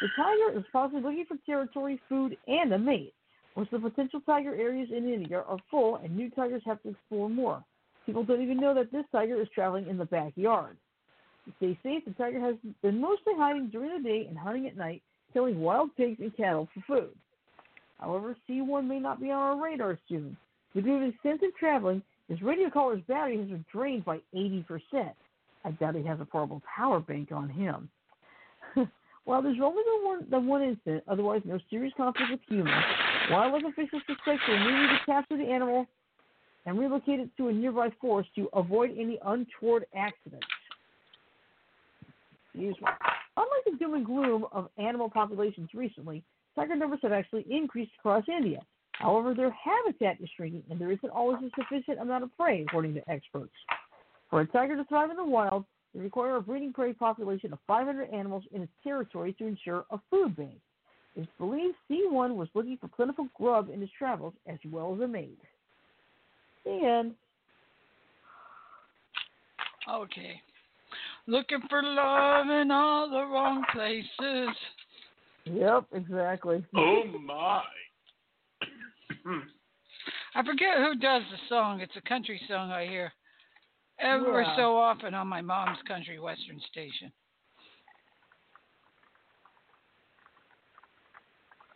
[0.00, 3.12] the tiger is possibly looking for territory, food, and a mate.
[3.56, 7.28] Of the potential tiger areas in India are full, and new tigers have to explore
[7.28, 7.62] more.
[8.10, 10.76] People don't even know that this tiger is traveling in the backyard.
[11.44, 14.76] To stay safe, the tiger has been mostly hiding during the day and hunting at
[14.76, 15.00] night,
[15.32, 17.14] killing wild pigs and cattle for food.
[18.00, 20.36] However, C1 may not be on our radar soon.
[20.74, 24.64] Due to extensive traveling, his radio caller's battery has been drained by 80%.
[25.64, 27.88] I doubt he has a portable power bank on him.
[29.24, 32.84] While there's only the one, the one incident, otherwise no serious conflict with humans,
[33.30, 35.86] wildlife officials suspect they need to capture the animal
[36.66, 40.46] and relocate it to a nearby forest to avoid any untoward accidents.
[42.54, 46.22] Unlike the doom and gloom of animal populations recently,
[46.54, 48.60] tiger numbers have actually increased across India.
[48.92, 52.94] However, their habitat is shrinking, and there isn't always a sufficient amount of prey, according
[52.94, 53.52] to experts.
[54.28, 57.58] For a tiger to thrive in the wild, they require a breeding prey population of
[57.66, 60.58] 500 animals in its territory to ensure a food bank.
[61.16, 65.08] It's believed C1 was looking for plentiful grub in his travels as well as a
[65.08, 65.40] mate.
[66.64, 67.14] The end.
[69.90, 70.40] Okay.
[71.26, 74.56] Looking for love in all the wrong places.
[75.44, 76.64] Yep, exactly.
[76.76, 77.62] Oh my.
[80.34, 81.80] I forget who does the song.
[81.80, 83.12] It's a country song I hear
[84.00, 84.56] ever Yeah.
[84.56, 87.12] so often on my mom's country western station.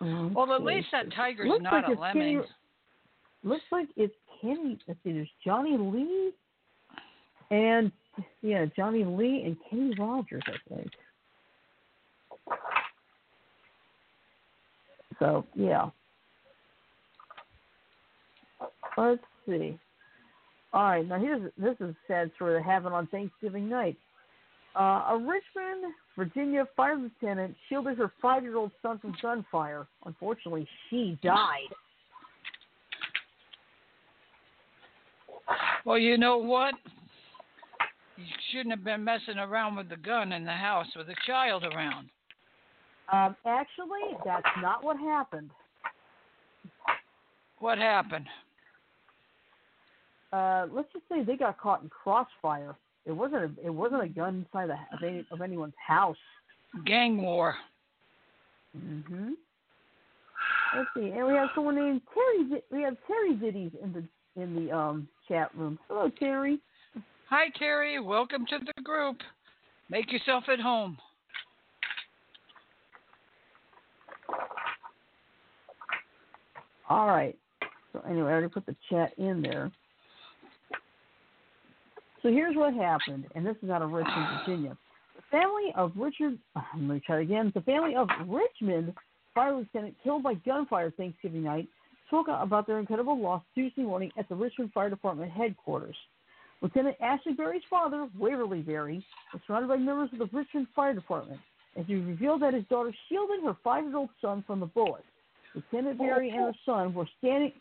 [0.01, 2.45] Oh, well, at least that tiger's Looks not like a it's Kenny, lemming.
[3.43, 4.79] looks like it's Kenny.
[4.87, 6.33] Let's see, there's Johnny Lee
[7.51, 7.91] and
[8.43, 10.91] yeah, Johnny Lee and Kenny Rogers, I think.
[15.19, 15.89] So yeah.
[18.97, 19.79] Let's see.
[20.73, 23.97] All right, now here's this is a sad story that happened on Thanksgiving night.
[24.77, 29.87] Uh, a Richmond, Virginia fire lieutenant shielded her five-year-old son from gunfire.
[30.05, 31.71] Unfortunately, she died.
[35.85, 36.75] Well, you know what?
[38.17, 41.65] You shouldn't have been messing around with the gun in the house with a child
[41.65, 42.09] around.
[43.13, 45.51] Um, actually, that's not what happened.
[47.59, 48.27] What happened?
[50.33, 52.77] Uh, let's just say they got caught in crossfire.
[53.05, 56.17] It wasn't a, it wasn't a gun inside the, of, any, of anyone's house.
[56.87, 57.55] Gang war.
[58.73, 59.33] hmm
[60.77, 62.63] Let's see, and we have someone named Terry.
[62.73, 64.03] We have Terry Viddies in the
[64.37, 65.79] in the um chat room.
[65.89, 66.61] Hello, Terry.
[67.29, 68.01] Hi, Terry.
[68.01, 69.17] Welcome to the group.
[69.91, 70.99] Make yourself at home.
[76.89, 77.37] All right.
[77.93, 79.71] So anyway, I already put the chat in there.
[82.23, 84.77] So here's what happened, and this is out of Richmond, Virginia.
[85.17, 87.53] The family of Richard, let me try it again.
[87.55, 88.95] The family of Richmond
[89.35, 91.69] fire lieutenant killed by gunfire Thanksgiving night
[92.07, 95.97] spoke out about their incredible loss Tuesday morning at the Richmond Fire Department headquarters.
[96.61, 101.41] Lieutenant Ashley Berry's father, Waverly Berry, was surrounded by members of the Richmond Fire Department
[101.77, 105.05] as he revealed that his daughter shielded her five-year-old son from the bullets.
[105.55, 107.53] Lieutenant Berry and her son were standing.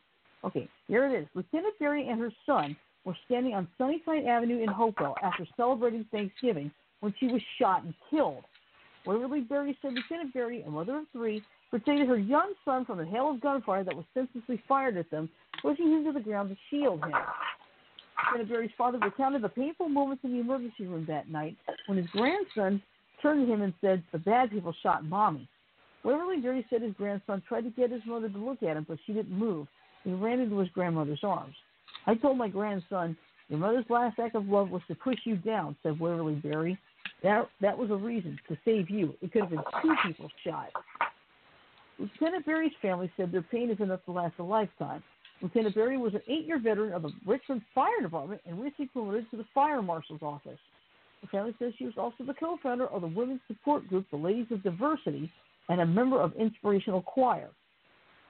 [0.44, 1.28] Okay, here it is.
[1.34, 2.76] Lieutenant Berry and her son
[3.06, 6.72] were standing on Sunnyside Avenue in Hopewell after celebrating Thanksgiving
[7.02, 8.44] when she was shot and killed.
[9.06, 11.44] Waverly Berry said Lieutenant Berry, a mother of three,
[11.74, 15.28] protected her young son from a hail of gunfire that was senselessly fired at them,
[15.60, 17.14] pushing him to the ground to shield him.
[18.28, 21.58] Lieutenant Berry's father recounted the painful moments in the emergency room that night
[21.88, 22.80] when his grandson
[23.24, 25.50] turned to him and said, The bad people shot Mommy.
[26.04, 29.00] Waverly Berry said his grandson tried to get his mother to look at him, but
[29.08, 29.66] she didn't move.
[30.04, 31.56] He ran into his grandmother's arms.
[32.06, 33.18] I told my grandson,
[33.50, 36.78] Your mother's last act of love was to push you down, said Waverly Berry.
[37.24, 39.16] That, that was a reason to save you.
[39.22, 40.70] It could have been two people shot.
[42.00, 45.04] Lieutenant Berry's family said their pain is enough to last a lifetime.
[45.42, 49.38] Lieutenant Berry was an eight-year veteran of the Richmond Fire Department and recently promoted to
[49.38, 50.60] the Fire Marshal's office.
[51.22, 54.48] The family says she was also the co-founder of the women's support group, the Ladies
[54.52, 55.32] of Diversity,
[55.70, 57.50] and a member of Inspirational Choir.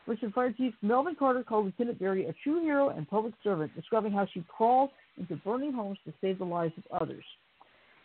[0.06, 4.12] Richmond Fire Chief Melvin Carter called Lieutenant Berry a true hero and public servant, describing
[4.12, 7.24] how she crawled into burning homes to save the lives of others.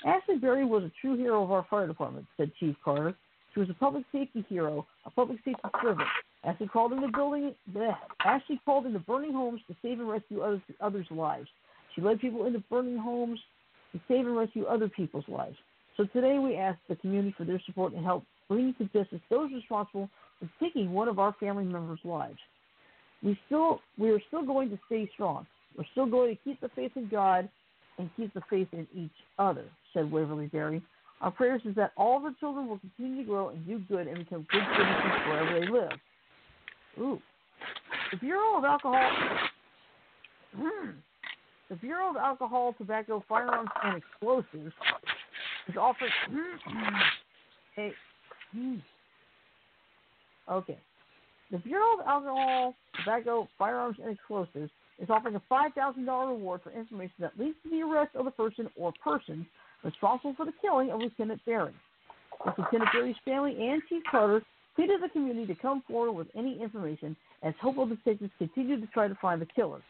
[0.06, 3.16] Ashley Berry was a true hero of our fire department, said Chief Carter.
[3.54, 6.08] She was a public safety hero, a public safety servant.
[6.44, 7.54] Ashley called into building.
[7.72, 11.48] Bleh, Ashley called into burning homes to save and rescue others, others' lives.
[11.94, 13.40] She led people into burning homes
[13.92, 15.56] to save and rescue other people's lives.
[15.96, 19.50] So today we ask the community for their support and help bring to justice those
[19.52, 22.38] responsible for taking one of our family members' lives.
[23.22, 25.46] We still we are still going to stay strong.
[25.76, 27.48] We're still going to keep the faith in God
[27.98, 30.80] and keep the faith in each other, said Waverly Berry.
[31.20, 34.06] Our prayers is that all of our children will continue to grow and do good
[34.06, 35.92] and become good citizens wherever they live.
[36.98, 37.20] Ooh.
[38.12, 39.10] The Bureau of Alcohol
[41.68, 44.72] The Bureau of Alcohol, Tobacco, Firearms, and Explosives
[45.68, 46.10] is offering
[47.76, 47.92] a
[48.54, 48.58] hmm.
[48.58, 48.76] hmm.
[50.50, 50.78] okay.
[51.50, 57.14] The Bureau of Alcohol, Tobacco, Firearms, and Explosives is offering a $5,000 reward for information
[57.20, 59.46] that leads to the arrest of the person or persons
[59.84, 61.72] responsible for the killing of Lieutenant Berry.
[62.44, 64.42] Lieutenant Berry's family and Chief Carter
[64.76, 69.08] pleaded the community to come forward with any information as Hopewell detectives continue to try
[69.08, 69.80] to find the killer.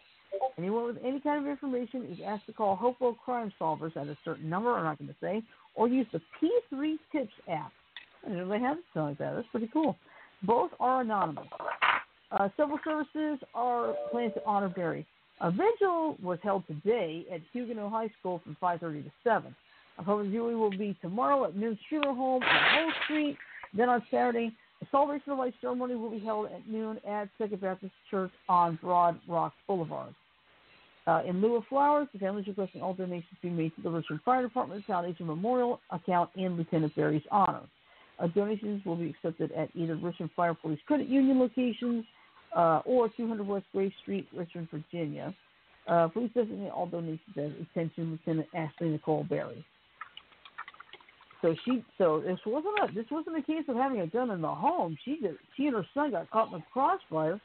[0.57, 4.17] Anyone with any kind of information is asked to call Hopewell Crime Solvers at a
[4.25, 5.43] certain number, I'm not going to say,
[5.75, 7.73] or use the P3 Tips app.
[8.25, 9.37] I didn't know they have something like that.
[9.37, 9.97] That's pretty cool.
[10.43, 11.47] Both are anonymous.
[12.31, 15.07] Uh, several services are planned to honor Berry.
[15.41, 19.55] A vigil was held today at Huguenot High School from 5:30 to 7.
[20.05, 23.37] Public viewing will be tomorrow at Noon Streamer Home on Hull Street.
[23.75, 27.61] Then on Saturday, a celebration of life ceremony will be held at noon at Second
[27.61, 30.15] Baptist Church on Broad Rock Boulevard.
[31.07, 33.91] Uh, in lieu of flowers, the family is requesting all donations be made to the
[33.91, 37.63] Richmond Fire Department Foundation Memorial account in Lieutenant Berry's honor.
[38.19, 42.05] Uh, donations will be accepted at either Richmond Fire Police Credit Union locations
[42.55, 45.35] uh, or 200 West Gray Street, Richmond, Virginia.
[45.87, 49.65] Uh, please designate all donations as attention Lieutenant Ashley Nicole Berry.
[51.41, 54.41] So she, so this wasn't a this wasn't a case of having a gun in
[54.41, 54.97] the home.
[55.05, 57.41] She did, she and her son got caught in the crossfire,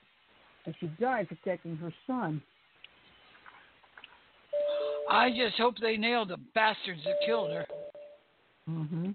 [0.66, 2.42] and she died protecting her son.
[5.10, 7.66] I just hope they nail the bastards that killed her.
[8.70, 9.12] Mm-hmm.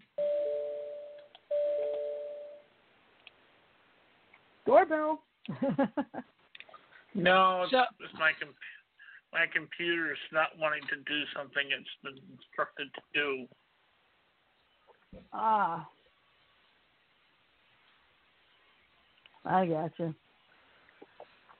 [4.66, 5.20] Doorbell.
[7.14, 8.54] No, it's, So- it's my com-
[9.32, 13.46] my computer's not wanting to do something it's been instructed to do.
[15.32, 15.88] Ah.
[19.44, 20.14] I gotcha.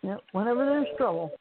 [0.03, 1.33] Yep, whenever there's trouble.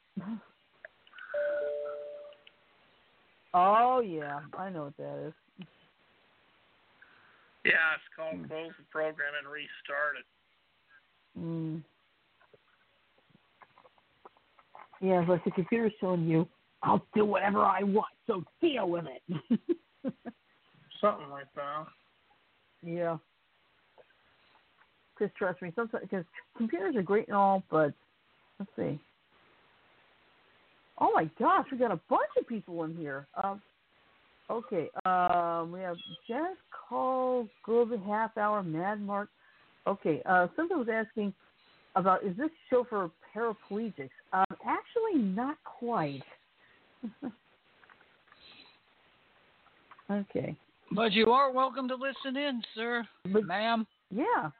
[3.54, 5.66] Oh yeah, I know what that is.
[7.64, 10.24] Yeah, it's called close the program and restart it.
[11.38, 11.82] Mm.
[15.00, 16.48] Yeah, it's like the computer's telling you,
[16.82, 19.60] I'll do whatever I want, so deal with it.
[21.00, 21.86] Something like that.
[22.82, 23.16] yeah.
[25.18, 26.24] Just trust me, sometimes because
[26.56, 27.92] computers are great and all, but
[28.58, 29.00] let's see.
[31.00, 33.26] Oh my gosh, we got a bunch of people in here.
[33.42, 33.60] Um,
[34.50, 35.96] okay, um, we have
[36.26, 36.56] Jess
[36.88, 39.28] Call, Global Half Hour, Mad Mark.
[39.86, 41.32] Okay, uh, somebody was asking
[41.96, 44.10] about is this show for paraplegics?
[44.32, 46.22] Um, actually, not quite.
[50.10, 50.56] okay,
[50.92, 53.86] But you are welcome to listen in, sir, but ma'am.
[54.10, 54.50] yeah.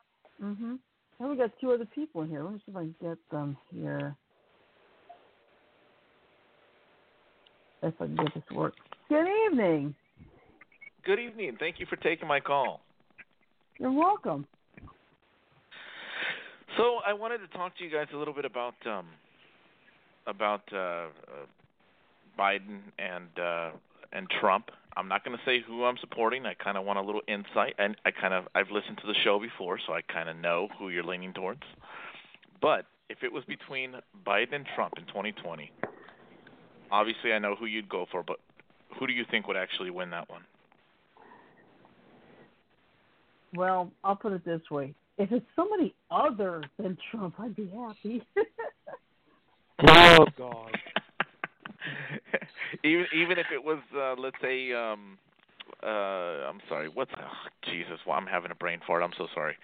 [0.40, 0.78] Mhm.
[1.20, 2.42] And we got two other people here.
[2.44, 4.14] Let me see if I can get them here.
[7.82, 8.74] If I can get this to work.
[9.08, 9.94] Good evening.
[11.04, 11.56] Good evening.
[11.58, 12.82] Thank you for taking my call.
[13.78, 14.46] You're welcome.
[16.76, 19.06] So I wanted to talk to you guys a little bit about um,
[20.26, 21.08] about uh, uh,
[22.38, 23.70] Biden and uh,
[24.12, 24.70] and Trump.
[24.98, 26.44] I'm not going to say who I'm supporting.
[26.44, 29.14] I kind of want a little insight, and I kind of I've listened to the
[29.22, 31.62] show before, so I kind of know who you're leaning towards.
[32.60, 33.94] But if it was between
[34.26, 35.70] Biden and Trump in 2020,
[36.90, 38.24] obviously I know who you'd go for.
[38.24, 38.38] But
[38.98, 40.42] who do you think would actually win that one?
[43.54, 44.94] Well, I'll put it this way.
[45.16, 48.26] If it's somebody other than Trump, I'd be happy.
[49.80, 50.76] Oh God.
[52.84, 55.18] even even if it was uh let's say um
[55.82, 55.86] uh
[56.48, 59.02] I'm sorry, what's oh, Jesus, well, I'm having a brain fart.
[59.02, 59.56] I'm so sorry.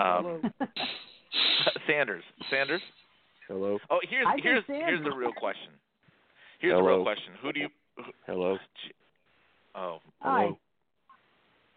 [0.00, 0.52] Um
[1.86, 2.24] Sanders.
[2.50, 2.82] Sanders?
[3.48, 3.78] Hello.
[3.90, 5.72] Oh, here's I here's here's the real question.
[6.60, 7.32] Here's the real question.
[7.42, 8.58] Who do you who, Hello.
[9.78, 10.46] Oh, Hi.
[10.46, 10.58] Hello.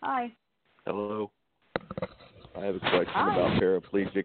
[0.02, 0.32] Hi.
[0.86, 1.32] Hello.
[2.58, 3.34] I have a question Hi.
[3.34, 4.24] about paraplegics.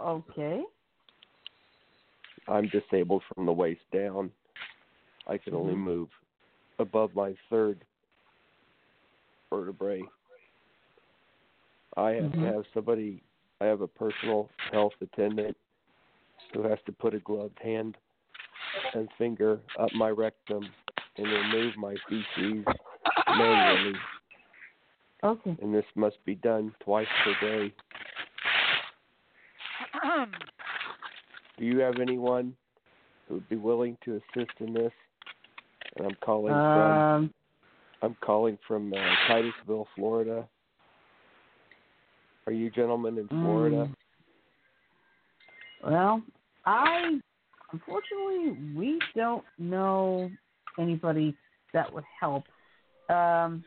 [0.00, 0.62] Okay.
[2.52, 4.30] I'm disabled from the waist down.
[5.26, 5.84] I can only Mhm.
[5.84, 6.10] move
[6.78, 7.82] above my third
[9.50, 10.06] vertebrae.
[11.96, 12.54] I have to Mhm.
[12.54, 13.22] have somebody.
[13.60, 15.56] I have a personal health attendant
[16.52, 17.96] who has to put a gloved hand
[18.92, 20.74] and finger up my rectum
[21.16, 22.66] and remove my feces
[23.28, 23.98] manually,
[25.22, 25.56] Okay.
[25.62, 27.74] and this must be done twice per day.
[31.58, 32.54] Do you have anyone
[33.28, 34.92] who would be willing to assist in this?
[35.96, 37.34] And I'm calling from Um.
[38.02, 38.96] I'm calling from uh,
[39.28, 40.48] Titusville, Florida.
[42.46, 43.88] Are you gentlemen in Florida?
[45.84, 46.22] mm, Well,
[46.66, 47.20] I
[47.72, 50.30] unfortunately we don't know
[50.78, 51.36] anybody
[51.72, 52.44] that would help.
[53.08, 53.64] Um.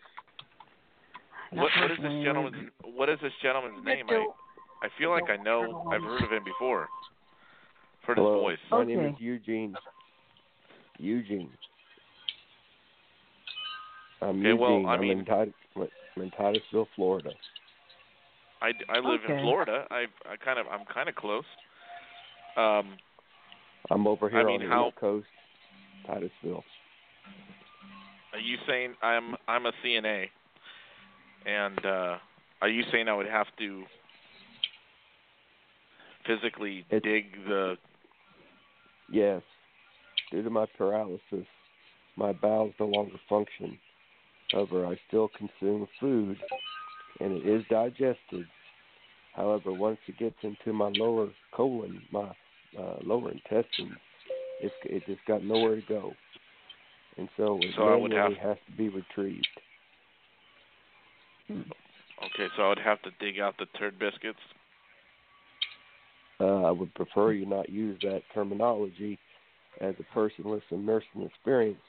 [1.52, 4.06] What what is this gentleman's what is this gentleman's name?
[4.10, 4.26] I
[4.84, 6.90] I feel like I know I've heard of him before.
[8.06, 8.40] Heard his Hello.
[8.42, 8.58] voice.
[8.70, 9.76] My name is Eugene.
[11.00, 11.50] Eugene.
[14.22, 14.86] I'm Okay, well, Eugene.
[14.90, 15.54] I I'm mean- in, Titus,
[16.38, 17.32] Titusville, Florida.
[18.62, 19.86] I, I live in Florida.
[19.92, 21.44] I I kind of I'm kind of close.
[22.56, 22.96] Um,
[23.92, 25.28] I'm over here mean, on the how- East Coast,
[26.08, 26.64] Titusville.
[28.34, 30.28] are you saying I'm I'm a CNA,
[31.46, 32.18] and uh,
[32.62, 33.84] are you saying I would have to
[36.26, 37.78] physically It's- dig the?
[39.10, 39.42] Yes.
[40.32, 41.46] Due to my paralysis,
[42.16, 43.78] my bowels no longer function.
[44.52, 46.38] However, I still consume food
[47.20, 48.46] and it is digested.
[49.36, 52.32] However, once it gets into my lower colon, my
[52.78, 53.98] uh, lower intestines,
[54.62, 56.14] it's it just got nowhere to go.
[57.18, 59.48] And so it So I would manually have- has to be retrieved.
[61.50, 64.40] Okay, so I would have to dig out the turd biscuits.
[66.40, 69.18] Uh, I would prefer you not use that terminology.
[69.82, 71.82] As a person with some nursing experience,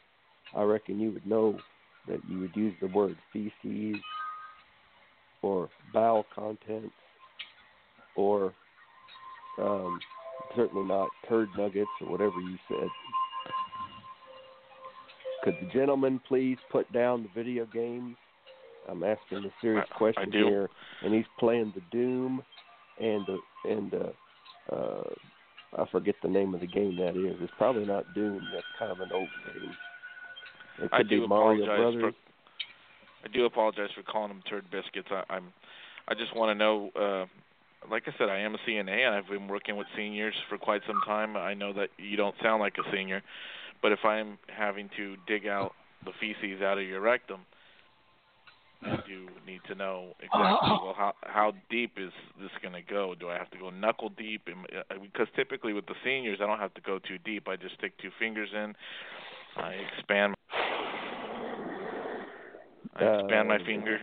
[0.55, 1.59] I reckon you would know
[2.09, 4.01] that you would use the word feces
[5.42, 6.94] or bowel contents
[8.16, 8.53] or
[9.61, 9.99] um,
[10.55, 12.88] certainly not turd nuggets or whatever you said.
[15.44, 18.16] Could the gentleman please put down the video games?
[18.88, 20.68] I'm asking a serious question here,
[21.03, 22.42] and he's playing the Doom
[23.01, 23.38] and the
[23.70, 24.09] and uh,
[24.73, 25.03] uh,
[25.77, 27.37] I forget the name of the game that is.
[27.41, 28.41] It's probably not Doom.
[28.53, 29.71] That's kind of an old game.
[30.83, 32.14] It I could do be Mario apologize Brothers.
[32.14, 35.09] for I do apologize for calling them turd biscuits.
[35.11, 35.53] I, I'm
[36.09, 36.91] I just want to know.
[36.95, 37.27] Uh,
[37.91, 40.83] like I said, I am a CNA and I've been working with seniors for quite
[40.87, 41.37] some time.
[41.37, 43.23] I know that you don't sound like a senior,
[43.81, 45.73] but if I'm having to dig out
[46.05, 47.56] the feces out of your rectum, I
[49.07, 53.14] do need to know exactly well how how deep is this going to go?
[53.18, 54.49] Do I have to go knuckle deep?
[54.49, 57.49] Uh, Because typically with the seniors, I don't have to go too deep.
[57.49, 58.74] I just stick two fingers in.
[59.57, 60.34] I expand.
[62.97, 64.01] I expand my Uh, finger.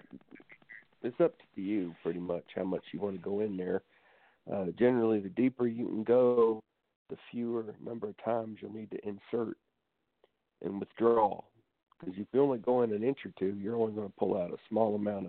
[1.04, 3.82] It's up to you, pretty much, how much you want to go in there.
[4.52, 6.62] Uh, generally, the deeper you can go,
[7.10, 9.58] the fewer number of times you'll need to insert
[10.62, 11.42] and withdraw.
[12.04, 14.38] Because if you only go in an inch or two, you're only going to pull
[14.38, 15.28] out a small amount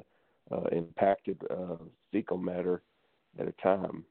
[0.50, 1.76] of uh, impacted uh,
[2.12, 2.82] fecal matter
[3.38, 4.04] at a time.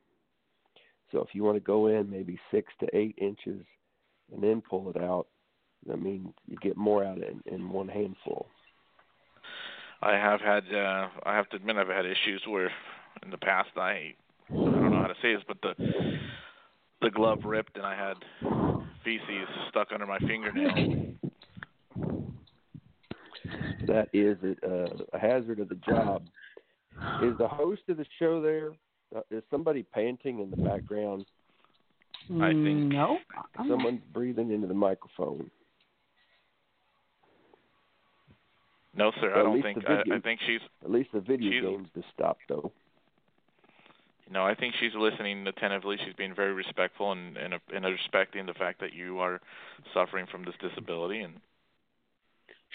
[1.11, 3.64] So if you want to go in maybe six to eight inches
[4.34, 5.28] and then pull it out,
[5.88, 8.47] that means you get more out of in, in one handful.
[10.01, 10.64] I have had.
[10.74, 12.72] uh I have to admit, I've had issues where,
[13.24, 14.14] in the past, I
[14.49, 15.74] I don't know how to say this, but the
[17.01, 18.18] the glove ripped and I had
[19.03, 21.14] feces stuck under my fingernail.
[23.87, 26.23] That is uh, a hazard of the job.
[27.23, 28.71] Is the host of the show there?
[29.15, 31.25] Uh, is somebody panting in the background?
[32.41, 33.17] I think- Mm, no.
[33.57, 33.67] I'm.
[33.69, 35.49] Someone's breathing into the microphone.
[38.95, 39.29] No, sir.
[39.29, 39.75] Well, I at don't least think.
[39.83, 40.61] the video- I, I think she's.
[40.83, 42.71] At least the video She's- games just stopped though.
[44.31, 45.97] No, I think she's listening attentively.
[46.03, 49.41] She's being very respectful and and, and respecting the fact that you are
[49.93, 51.19] suffering from this disability.
[51.21, 51.39] And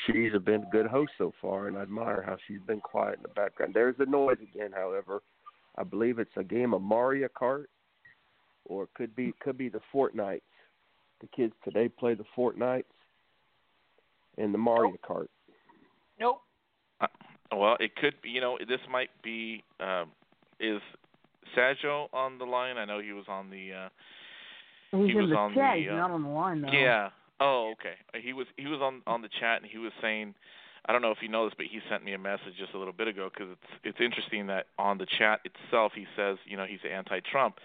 [0.07, 3.23] She's been a good host so far, and I admire how she's been quiet in
[3.23, 3.75] the background.
[3.75, 5.23] There's the noise again, however.
[5.77, 7.65] I believe it's a game of Mario Kart,
[8.65, 10.43] or it could be could be the Fortnites.
[11.21, 12.85] The kids today play the Fortnites
[14.37, 15.27] and the Mario Kart.
[16.21, 16.43] Nope.
[17.53, 18.31] well, it could be.
[18.31, 19.63] You know, this might be.
[19.81, 20.11] Um,
[20.61, 20.81] is
[21.57, 22.77] Sajo on the line?
[22.79, 23.73] I know he was on the.
[23.73, 23.89] uh
[24.91, 25.75] He's he in was the on chat.
[25.75, 26.73] the, He's uh, not on the line though.
[26.73, 27.11] Yeah.
[27.41, 27.95] Oh, okay.
[28.21, 30.35] He was he was on on the chat and he was saying,
[30.87, 32.79] I don't know if you know this, but he sent me a message just a
[32.79, 36.57] little bit ago because it's it's interesting that on the chat itself he says you
[36.57, 37.59] know he's anti-Trump,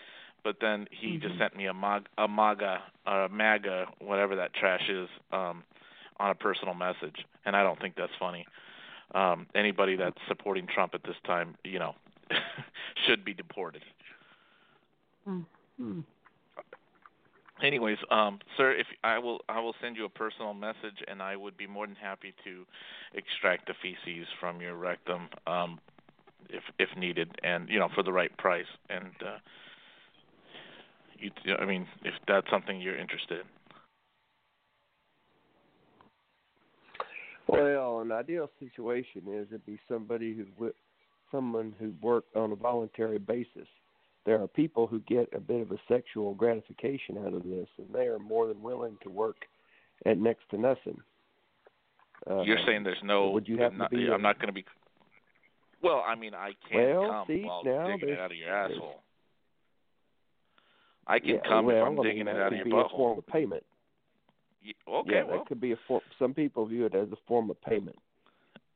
[0.43, 1.39] but then he just Mhm.
[1.39, 5.63] sent me a mag a maga a maga whatever that trash is um
[6.17, 8.45] on a personal message and I don't think that's funny.
[9.15, 11.95] Um anybody that's supporting Trump at this time, you know,
[13.07, 13.83] should be deported.
[15.25, 15.41] Hmm.
[17.61, 21.35] Anyways, um sir, if I will I will send you a personal message and I
[21.35, 22.65] would be more than happy to
[23.13, 25.79] extract the feces from your rectum um
[26.49, 29.37] if if needed and you know for the right price and uh
[31.17, 33.45] you I mean if that's something you're interested in.
[37.47, 40.75] Well, an ideal situation is it'd be somebody with
[41.31, 43.67] someone who worked on a voluntary basis.
[44.25, 47.87] There are people who get a bit of a sexual gratification out of this, and
[47.93, 49.37] they are more than willing to work
[50.05, 50.97] at next to nothing.
[52.29, 54.07] Uh, You're saying there's no would you have not, to be?
[54.09, 54.63] I'm not going to be
[55.81, 59.01] Well, I mean I can't Well, come see, while digging it out of your asshole.
[61.05, 62.63] I can yeah, come well, if I'm I mean, digging it that out could of
[62.65, 63.63] be your a form of payment.
[64.65, 66.01] Y- Okay, yeah, well, that could be a form.
[66.17, 67.97] Some people view it as a form of payment.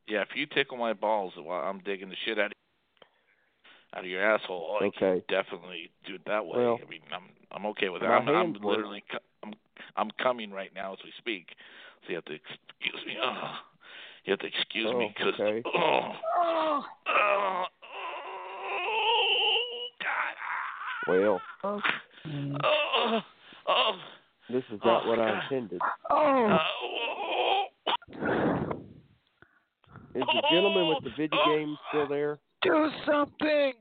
[0.08, 2.52] yeah, if you tickle my balls while I'm digging the shit out of
[3.93, 5.23] out of your asshole, oh, I Okay.
[5.29, 6.57] definitely do it that way.
[6.57, 8.09] Well, I mean, I'm I'm okay with that.
[8.09, 9.53] I'm, I'm literally co- I'm
[9.95, 11.47] I'm coming right now as we speak.
[12.03, 13.15] So you have to excuse me.
[13.21, 13.53] Oh,
[14.25, 15.61] you have to excuse me Oh, because okay.
[15.65, 17.63] oh, Oh, oh,
[18.73, 21.11] oh, God.
[21.13, 21.89] Well, Okay.
[22.63, 23.19] Oh,
[23.67, 23.91] oh,
[24.49, 25.43] this is not Oh, what I God.
[25.43, 25.81] intended.
[26.09, 27.63] oh, oh.
[30.15, 32.39] Is the gentleman with the video game still there?
[32.68, 33.74] Do something.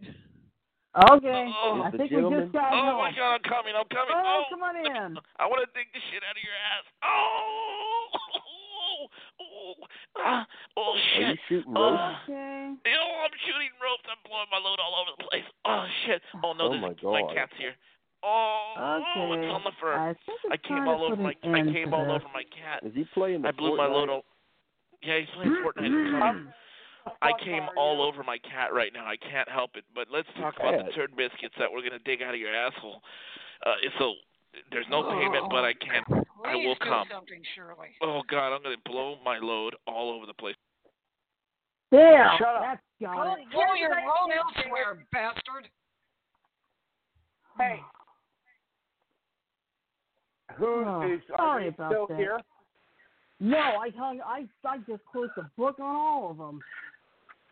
[0.97, 1.45] Okay.
[1.53, 2.99] Oh, I the think we just got Oh help.
[3.05, 4.17] my God, I'm coming, I'm coming.
[4.17, 5.19] Oh, Oh, come on in.
[5.41, 6.85] I want to dig the shit out of your ass.
[7.05, 8.09] Oh,
[9.45, 9.75] oh,
[10.25, 10.47] ah,
[10.81, 11.37] oh Are shit.
[11.37, 11.85] you shooting Oh.
[11.85, 12.25] ropes?
[12.25, 12.73] Okay.
[12.89, 14.09] Yo, I'm shooting ropes.
[14.09, 15.45] I'm blowing my load all over the place.
[15.69, 16.23] Oh shit.
[16.41, 17.77] Oh no, Oh, this my is my cat's here.
[18.25, 19.37] Oh, Okay.
[19.37, 19.93] it's on the fur.
[20.01, 22.09] I think it's I came time all to over my an I end came all
[22.09, 22.25] this.
[22.25, 22.81] over my cat.
[22.89, 24.13] Is he playing the I blew my load Fortnite?
[24.17, 24.25] all
[25.05, 26.49] Yeah, he's playing Fortnite.
[27.23, 29.07] I'm- came all over my cat right now.
[29.07, 29.85] I can't help it.
[29.95, 30.95] But let's talk about the cat.
[30.95, 33.03] turd biscuits that we're gonna dig out of your asshole.
[33.65, 34.15] Uh, so
[34.71, 36.03] there's no payment, but I can.
[36.45, 37.09] I Please will do come.
[37.11, 37.97] something, Shirley.
[38.03, 40.57] Oh God, I'm gonna blow my load all over the place.
[41.91, 42.31] There.
[42.39, 42.63] Shut up.
[42.63, 43.51] That's Go, got it.
[43.53, 45.69] go your road elsewhere, bastard.
[47.59, 47.83] Hey.
[50.57, 52.17] Who Oh, is are sorry about still that.
[52.19, 52.41] here?
[53.41, 54.21] No, I hung.
[54.23, 56.61] I I just closed the book on all of them.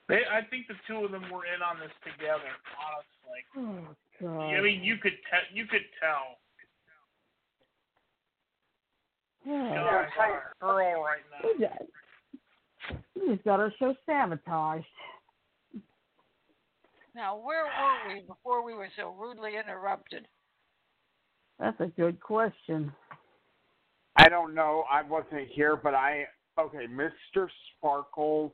[0.09, 2.53] They, I think the two of them were in on this together.
[2.77, 4.55] Honestly, Oh God.
[4.55, 6.39] I mean, you could te- you could tell.
[9.47, 10.07] Yeah.
[10.17, 11.49] Guys are Earl right now.
[11.49, 14.87] We just- we just got our show sabotaged.
[17.15, 20.27] Now, where were we before we were so rudely interrupted?
[21.59, 22.93] That's a good question.
[24.17, 24.85] I don't know.
[24.91, 26.27] I wasn't here, but I
[26.59, 27.49] okay, Mr.
[27.77, 28.53] Sparkles.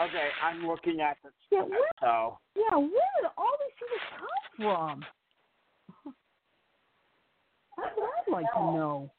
[0.00, 5.02] Okay, I'm looking at the Yeah, where, so yeah, where did all these people come
[6.04, 6.12] from?
[7.76, 9.10] That's what I'd like to know.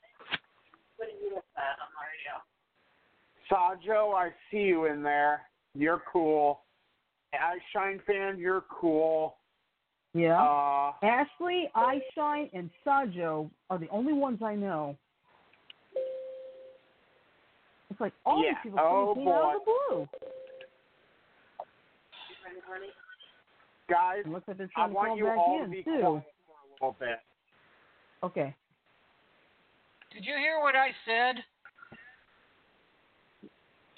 [3.52, 5.42] Sajo, I see you in there.
[5.74, 6.62] You're cool.
[7.34, 9.38] I Shine fan, you're cool.
[10.14, 10.42] Yeah.
[10.42, 14.96] Uh Ashley, Eyeshine, and Sajo are the only ones I know.
[17.92, 18.52] It's like all Yeah.
[18.52, 20.10] these people Oh, came out of the blue.
[23.90, 25.84] Guys, It looks like they're I trying to want call you back all to be
[25.84, 25.90] too.
[26.00, 27.20] quiet for a little bit.
[28.24, 28.56] Okay.
[30.14, 31.44] Did you hear what I said?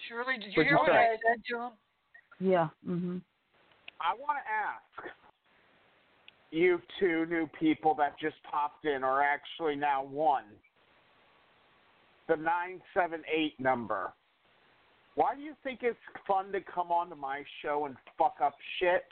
[0.07, 0.97] Shirley, did you What'd hear you what say?
[0.97, 1.71] I said to him?
[2.39, 2.69] Yeah.
[2.87, 3.21] Mhm.
[3.99, 5.15] I want to ask
[6.51, 10.45] you two new people that just popped in, or actually now one,
[12.27, 14.13] the 978 number.
[15.15, 19.03] Why do you think it's fun to come onto my show and fuck up shit?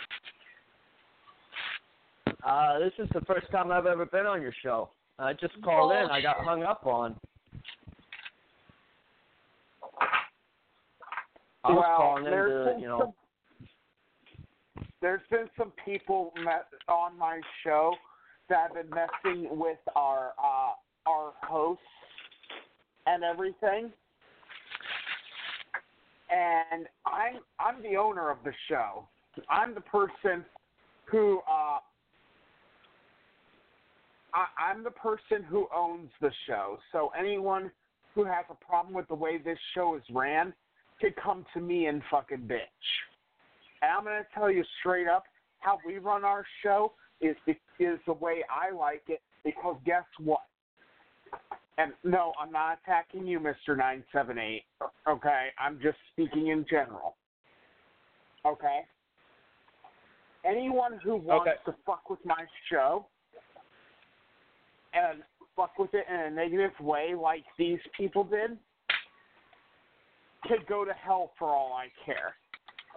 [2.43, 4.89] Uh, this is the first time I've ever been on your show.
[5.17, 6.09] I just called in.
[6.09, 7.15] I got hung up on.
[11.65, 16.33] I was well, calling in to, you know, some, there's been some people
[16.87, 17.93] on my show
[18.49, 20.71] that have been messing with our uh,
[21.09, 21.83] our hosts
[23.05, 23.91] and everything.
[26.29, 29.07] And I'm I'm the owner of the show.
[29.49, 30.45] I'm the person
[31.05, 31.79] who uh,
[34.33, 36.77] I, I'm the person who owns the show.
[36.91, 37.71] So anyone
[38.15, 40.53] who has a problem with the way this show is ran
[41.01, 42.59] could come to me and fucking bitch.
[43.81, 45.23] And I'm gonna tell you straight up
[45.59, 46.93] how we run our show.
[47.21, 47.35] is
[47.79, 50.41] is the way I like it because guess what?
[51.79, 53.39] And no, I'm not attacking you,
[54.11, 54.65] Seven Eight.
[55.07, 57.15] Okay, I'm just speaking in general.
[58.45, 58.81] Okay.
[60.45, 61.57] Anyone who wants Okay.
[61.65, 63.05] to fuck with my show
[64.93, 65.23] and
[65.55, 68.57] fuck with it in a negative way, like these people did,
[70.43, 72.35] could go to hell for all I care.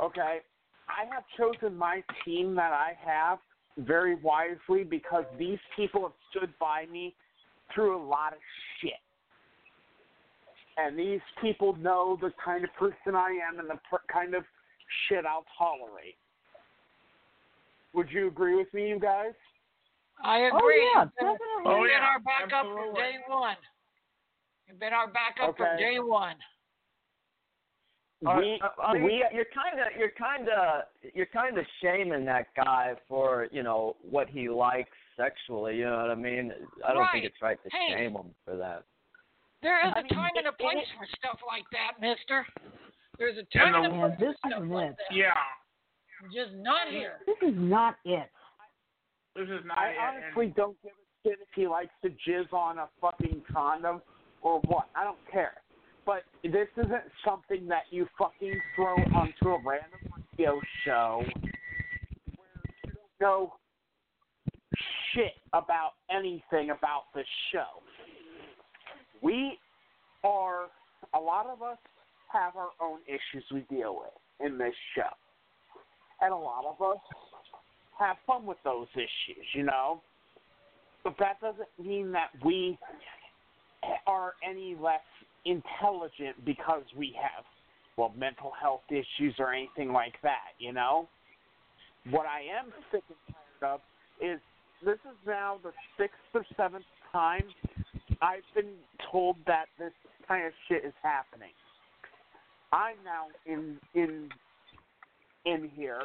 [0.01, 0.41] Okay?
[0.89, 3.39] I have chosen my team that I have
[3.78, 7.14] very wisely because these people have stood by me
[7.74, 8.71] through a lot of shit.
[10.76, 14.44] And these people know the kind of person I am and the per- kind of
[15.08, 16.16] shit I'll tolerate.
[17.94, 19.32] Would you agree with me, you guys?
[20.24, 20.50] I agree.
[20.52, 20.90] Oh, agree.
[20.94, 21.46] yeah, You've been- definitely.
[21.64, 23.00] You've Oh, been yeah, our backup from absolutely.
[23.02, 23.56] day one.
[24.66, 25.76] You've been our backup from Okay.
[25.78, 26.36] day one.
[28.22, 32.24] We, uh, I mean, we, you're kind of you're kind of you're kind of shaming
[32.26, 35.76] that guy for you know what he likes sexually.
[35.78, 36.52] You know what I mean?
[36.86, 37.24] I don't think Right.
[37.24, 37.94] it's right to Hey.
[37.96, 38.84] shame him for that.
[39.62, 42.46] There is I a mean, time and a place it- for stuff like that, mister.
[43.18, 44.96] There's a And time the- and a place this for stuff like it.
[45.08, 45.12] that.
[45.16, 45.38] Yeah,
[46.32, 47.20] Just not here.
[47.26, 48.30] This is not it.
[49.34, 49.78] this is not.
[49.78, 49.80] It.
[49.80, 52.88] I it, honestly and- don't give a shit if he likes to jizz on a
[53.00, 54.02] fucking condom
[54.40, 54.88] or what.
[54.94, 55.62] I don't care.
[56.04, 60.00] But this isn't something that you fucking throw onto a random
[60.32, 61.22] radio show
[62.34, 62.48] where
[62.84, 63.56] you don't know
[65.14, 67.82] shit about anything about the show.
[69.22, 69.58] We
[70.24, 70.66] are,
[71.14, 71.78] a lot of us
[72.32, 75.08] have our own issues we deal with in this show.
[76.20, 76.98] And a lot of us
[77.98, 80.02] have fun with those issues, you know?
[81.04, 82.78] But that doesn't mean that we
[84.06, 85.00] are any less
[85.44, 87.44] intelligent because we have,
[87.96, 91.08] well, mental health issues or anything like that, you know?
[92.10, 93.80] What I am sick and tired of
[94.20, 94.40] is
[94.84, 97.42] this is now the sixth or seventh time
[98.22, 98.74] I've been
[99.10, 99.92] told that this
[100.28, 101.50] kind of shit is happening.
[102.72, 104.28] I'm now in in
[105.44, 106.00] in here.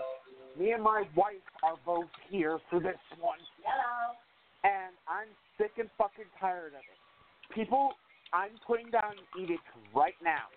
[0.59, 3.37] Me and my wife are both here for this one.
[3.63, 4.15] Hello.
[4.63, 7.53] And I'm sick and fucking tired of it.
[7.53, 7.91] People,
[8.33, 9.61] I'm putting down edicts
[9.95, 10.49] right now.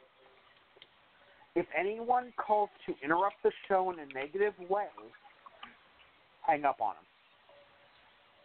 [1.55, 4.87] If anyone calls to interrupt the show in a negative way,
[6.47, 7.05] hang up on them.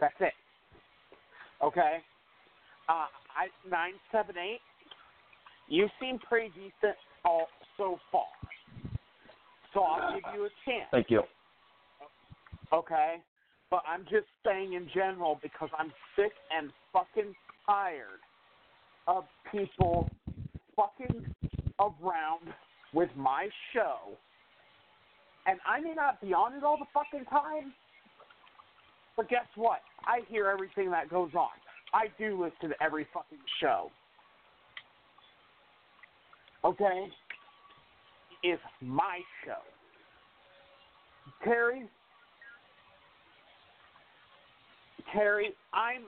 [0.02, 0.34] That's it.
[1.64, 2.00] Okay?
[2.88, 4.60] Uh, I nine seven eight.
[5.68, 8.26] You seem pretty decent all so far.
[9.74, 10.88] So I'll give you a chance.
[10.92, 11.24] Thank you.
[12.72, 13.16] Okay?
[13.72, 17.34] But I'm just saying in general because I'm sick and fucking
[17.66, 18.22] tired
[19.08, 20.08] of people
[20.76, 21.26] fucking
[21.80, 22.54] around
[22.94, 24.16] with my show.
[25.48, 27.74] And I may not be on it all the fucking time.
[29.18, 29.80] But guess what?
[30.06, 31.50] I hear everything that goes on.
[31.94, 33.90] I do listen to every fucking show.
[36.64, 37.08] Okay?
[38.44, 39.62] It's my show.
[41.44, 41.88] Terry,
[45.14, 46.04] Terry, I'm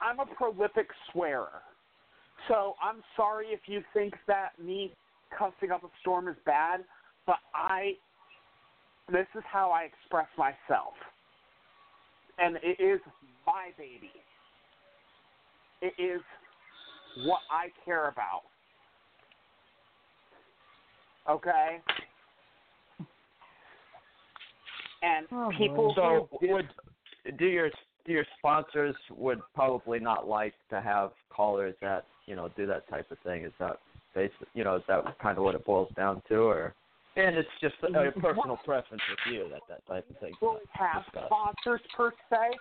[0.00, 1.62] I'm a prolific swearer.
[2.48, 4.92] So I'm sorry if you think that me
[5.36, 6.80] cussing up a storm is bad,
[7.26, 7.92] but I
[9.10, 10.94] this is how I express myself.
[12.38, 13.00] And it is
[13.46, 14.10] my baby.
[15.82, 16.22] It is
[17.26, 18.42] what I care about.
[21.28, 21.80] Okay?
[25.02, 26.68] And Oh, people So would
[27.36, 27.70] do your
[28.06, 32.88] do your sponsors would probably not like to have callers that you know do that
[32.88, 33.42] type of thing.
[33.44, 33.78] Is that
[34.14, 34.36] basic?
[34.54, 36.74] You know, is that kind of what it boils down to, or
[37.16, 40.32] and it's just a, a personal preference with you that that type of thing.
[40.40, 42.56] really have sponsors per se.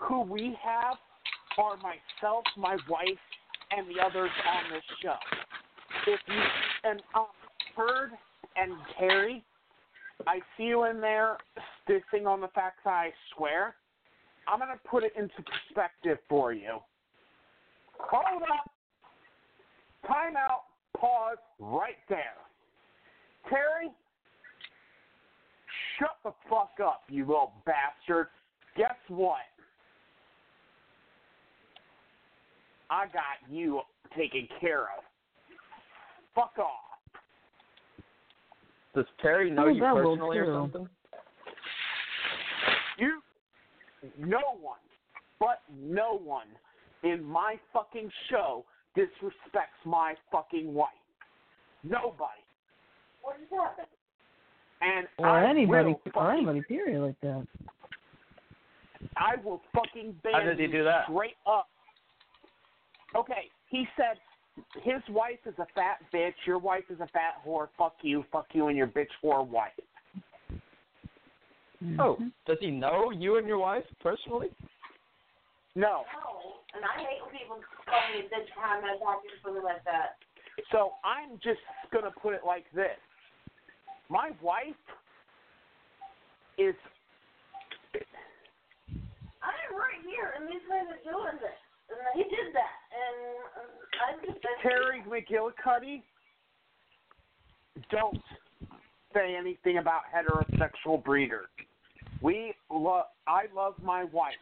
[0.00, 0.96] Who we have
[1.58, 3.18] are myself, my wife,
[3.76, 5.16] and the others on this show.
[6.06, 6.40] If you
[6.84, 7.26] and um,
[7.76, 8.10] Bird
[8.56, 9.44] and Terry,
[10.26, 11.36] I see you in there
[11.82, 13.74] stitching on the fact that I swear.
[14.46, 16.78] I'm gonna put it into perspective for you.
[17.98, 18.70] Hold up.
[20.06, 20.62] Time out.
[20.96, 22.38] Pause right there.
[23.48, 23.90] Terry,
[25.98, 28.28] shut the fuck up, you little bastard.
[28.76, 29.38] Guess what?
[32.90, 33.80] I got you
[34.16, 35.04] taken care of.
[36.34, 37.10] Fuck off.
[38.94, 40.88] Does Terry know Oh, you personally or something?
[42.98, 43.20] You,
[44.18, 44.78] no one,
[45.38, 46.46] but no one
[47.04, 48.64] in my fucking show
[48.96, 50.88] disrespects my fucking wife.
[51.84, 52.42] Nobody.
[53.22, 53.86] What is happening?
[54.80, 57.46] And Or I anybody, will or fucking anybody, period, like that.
[59.16, 61.04] I will fucking ban How did he you do that?
[61.08, 61.68] straight up.
[63.16, 64.18] Okay, he said
[64.82, 68.46] his wife is a fat bitch, your wife is a fat whore, fuck you, fuck
[68.52, 69.72] you and your bitch whore wife.
[71.98, 74.48] Oh, does he know you and your wife personally?
[75.76, 76.02] No.
[76.10, 79.62] No, and I hate when people call me a bitch behind my back or something
[79.62, 80.18] like that.
[80.72, 81.60] So I'm just
[81.92, 82.98] gonna put it like this.
[84.10, 84.74] My wife
[86.58, 86.74] is
[89.38, 91.54] I'm right here, and these guys are doing this.
[91.90, 93.16] And he did that, and
[94.06, 94.44] I'm just.
[94.62, 96.02] Terry McGillicuddy.
[97.90, 98.20] Don't
[99.14, 101.46] say anything about heterosexual breeders.
[102.20, 103.06] We love.
[103.26, 104.34] I love my wife.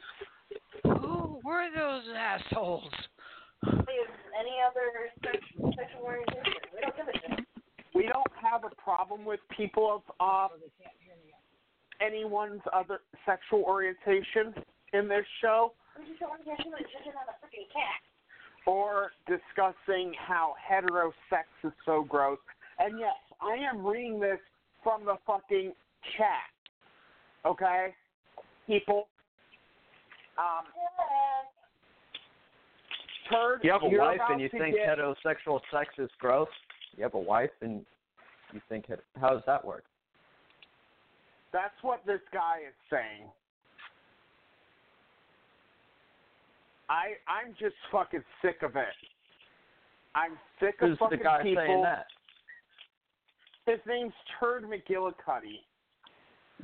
[0.84, 2.92] Who were those assholes?
[3.66, 6.52] Any other sexual, sexual orientation?
[6.74, 7.46] We don't give a shit.
[7.94, 10.54] We don't have a problem with people of uh,
[12.00, 14.54] anyone's other sexual orientation
[14.92, 18.00] in this show, We just don't want to get somebody shitting on a freaking cat.
[18.66, 22.38] or discussing how heterosex is so gross.
[22.78, 24.38] And yes, I am reading this
[24.82, 25.72] from the fucking
[26.16, 26.50] chat.
[27.44, 27.94] Okay,
[28.66, 29.06] people.
[30.36, 30.64] Um,
[33.30, 33.60] turd.
[33.62, 36.48] You have a wife and you think get- heterosexual sex is gross.
[36.96, 37.86] You have a wife and
[38.52, 38.86] you think.
[39.20, 39.84] How does that work?
[41.52, 43.30] That's what this guy is saying.
[46.88, 48.86] I I'm just fucking sick of it.
[50.14, 51.64] I'm sick of Who's fucking the guy people.
[51.66, 52.06] saying that?
[53.66, 55.60] His name's Turd McGillicuddy.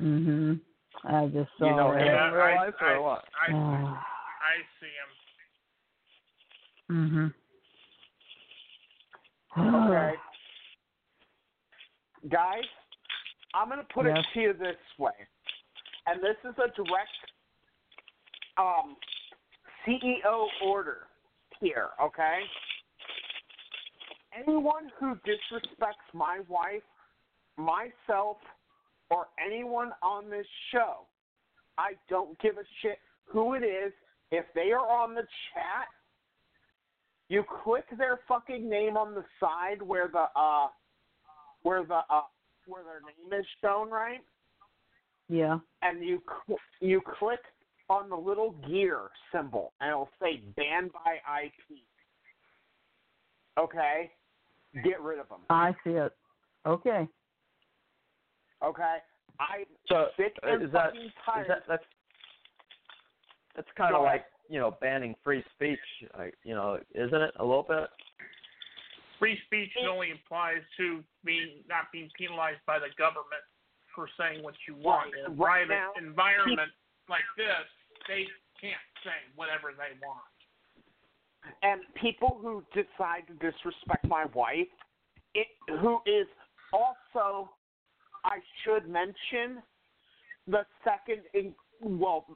[0.01, 0.61] Mhm.
[1.05, 2.01] I just saw You know that.
[2.01, 3.25] him Yeah, in real I- life or I- what?
[3.41, 3.47] I.
[3.53, 4.93] I see
[6.89, 7.35] him.
[9.59, 9.59] mhm.
[9.59, 10.17] Okay.
[12.29, 12.65] Guys,
[13.55, 14.19] I'm gonna put Yes.
[14.19, 15.13] it to you this way,
[16.07, 17.11] and this is a direct
[18.59, 18.97] um,
[19.87, 20.99] CEO order
[21.61, 21.89] here.
[22.03, 22.41] Okay.
[24.37, 26.83] Anyone who disrespects my wife,
[27.57, 28.39] myself,
[29.11, 31.07] or anyone on this show,
[31.77, 33.93] I don't give a shit who it is.
[34.31, 35.23] If they are on the
[35.53, 35.89] chat,
[37.29, 40.69] you click their fucking name on the side where the uh
[41.63, 42.23] where the uh
[42.67, 44.21] where their name is shown, right?
[45.29, 45.59] Yeah.
[45.83, 46.23] And you
[46.81, 47.41] you click
[47.93, 51.79] on the little gear symbol, and it'll say "banned by IP."
[53.59, 54.11] Okay,
[54.85, 55.41] get rid of them.
[55.51, 56.13] I see it.
[56.67, 57.07] Okay.
[58.65, 58.97] Okay,
[59.41, 61.47] I So sick uh, and is that fucking is tired.
[61.49, 61.85] that that's
[63.57, 65.81] that's kind of like you know banning free speech,
[66.17, 67.89] like, you know, isn't it a little bit?
[69.19, 73.43] Free speech only applies to being not being penalized by the government
[73.95, 75.11] for saying what you want.
[75.13, 75.27] Right.
[75.27, 76.71] In a Right private now, environment
[77.09, 77.67] like this,
[78.09, 78.27] they
[78.61, 80.23] can't say whatever they want.
[81.63, 84.69] and people who decide to disrespect my wife,
[85.35, 85.47] it,
[85.81, 86.27] who is
[86.73, 87.51] also,
[88.25, 89.63] I should mention,
[90.47, 92.27] the second in well,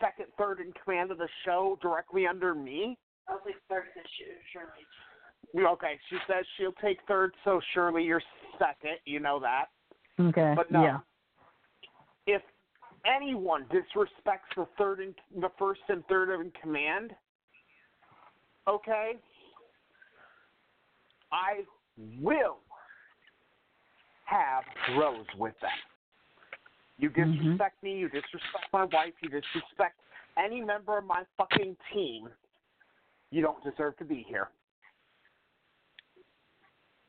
[0.00, 2.96] second, third in command of the show, directly under me.
[3.28, 5.66] I'll take third this year, Shirley.
[5.72, 8.22] Okay, she says she'll take third, so Shirley you're
[8.58, 8.98] second.
[9.04, 9.66] You know that.
[10.20, 10.52] Okay.
[10.56, 10.82] But no.
[10.82, 10.98] Yeah.
[12.26, 12.42] If
[13.06, 17.14] anyone disrespects the third in the first and third in command,
[18.68, 19.12] okay,
[21.32, 21.64] I
[22.20, 22.58] will
[24.24, 24.64] have
[24.96, 25.70] rows with them.
[26.98, 27.36] You Mhm.
[27.36, 30.00] disrespect me, you disrespect my wife, you disrespect
[30.36, 32.28] any member of my fucking team,
[33.30, 34.50] you don't deserve to be here.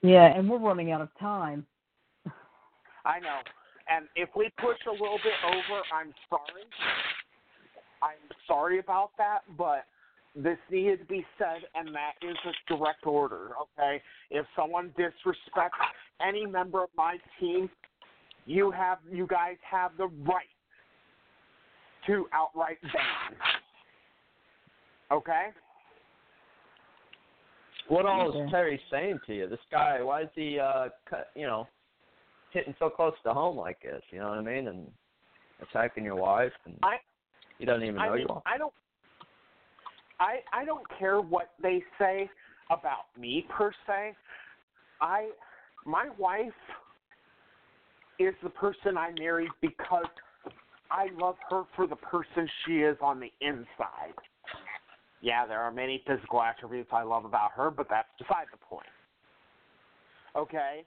[0.01, 1.65] Yeah, and we're running out of time.
[3.05, 3.41] I know.
[3.89, 6.63] And if we push a little bit over, I'm sorry.
[8.01, 9.85] I'm sorry about that, but
[10.35, 14.01] this needed to be said, and that is a direct order, okay?
[14.29, 15.69] If someone disrespects
[16.25, 17.69] any member of my team,
[18.45, 20.45] you have you guys have the right
[22.05, 23.37] to outright ban.
[25.11, 25.47] Okay?
[27.87, 29.49] What all is Terry saying to you?
[29.49, 31.67] This guy, why is he, uh, cut, you know,
[32.57, 34.01] hitting so close to home like this?
[34.11, 34.67] You know what I mean?
[34.67, 34.87] And
[35.61, 36.95] attacking your wife, and I
[37.57, 38.27] he doesn't even know I mean, you.
[38.27, 38.43] All.
[38.45, 38.73] I don't.
[40.19, 42.29] I I don't care what they say
[42.69, 44.13] about me per se.
[45.01, 45.29] I
[45.85, 46.51] my wife
[48.19, 50.05] is the person I married because
[50.89, 54.15] I love her for the person she is on the inside.
[55.21, 58.87] Yeah, there are many physical attributes I love about her, but that's beside the point.
[60.35, 60.83] Okay?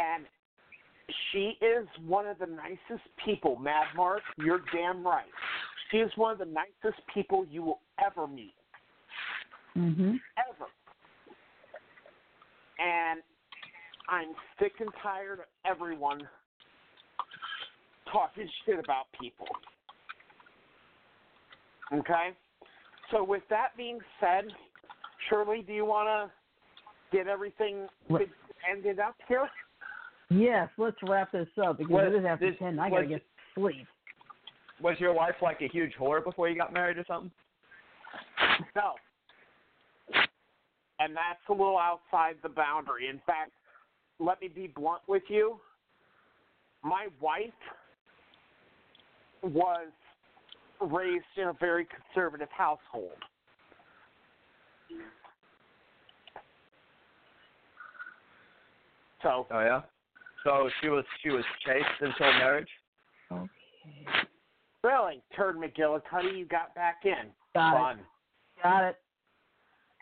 [0.00, 0.24] And
[1.32, 4.22] she is one of the nicest people, Mad Mark.
[4.38, 5.26] You're damn right.
[5.90, 8.54] She is one of the nicest people you will ever meet.
[9.76, 10.16] Mm-hmm.
[10.38, 10.68] Ever.
[12.78, 13.20] And
[14.08, 16.22] I'm sick and tired of everyone
[18.10, 19.46] talking shit about people.
[21.92, 22.30] Okay?
[23.10, 24.44] So with that being said,
[25.28, 27.86] Shirley, do you want to get everything
[28.70, 29.48] ended up here?
[30.30, 32.78] Yes, let's wrap this up because Was it is after this- ten.
[32.78, 33.86] I gotta was- get sleep.
[34.80, 37.30] Was your wife like a huge whore before you got married or something?
[38.74, 38.94] No.
[40.98, 43.08] And that's a little outside the boundary.
[43.08, 43.52] In fact,
[44.18, 45.60] let me be blunt with you.
[46.82, 47.52] My wife
[49.42, 49.88] was
[50.80, 53.18] raised in a very conservative household.
[59.22, 59.82] So Oh yeah.
[60.44, 62.68] So she was she was chaste until marriage.
[63.32, 63.48] Okay.
[64.82, 67.30] really, Turd McGillicuddy, you got back in.
[67.54, 67.98] Got it.
[68.62, 68.96] Got it.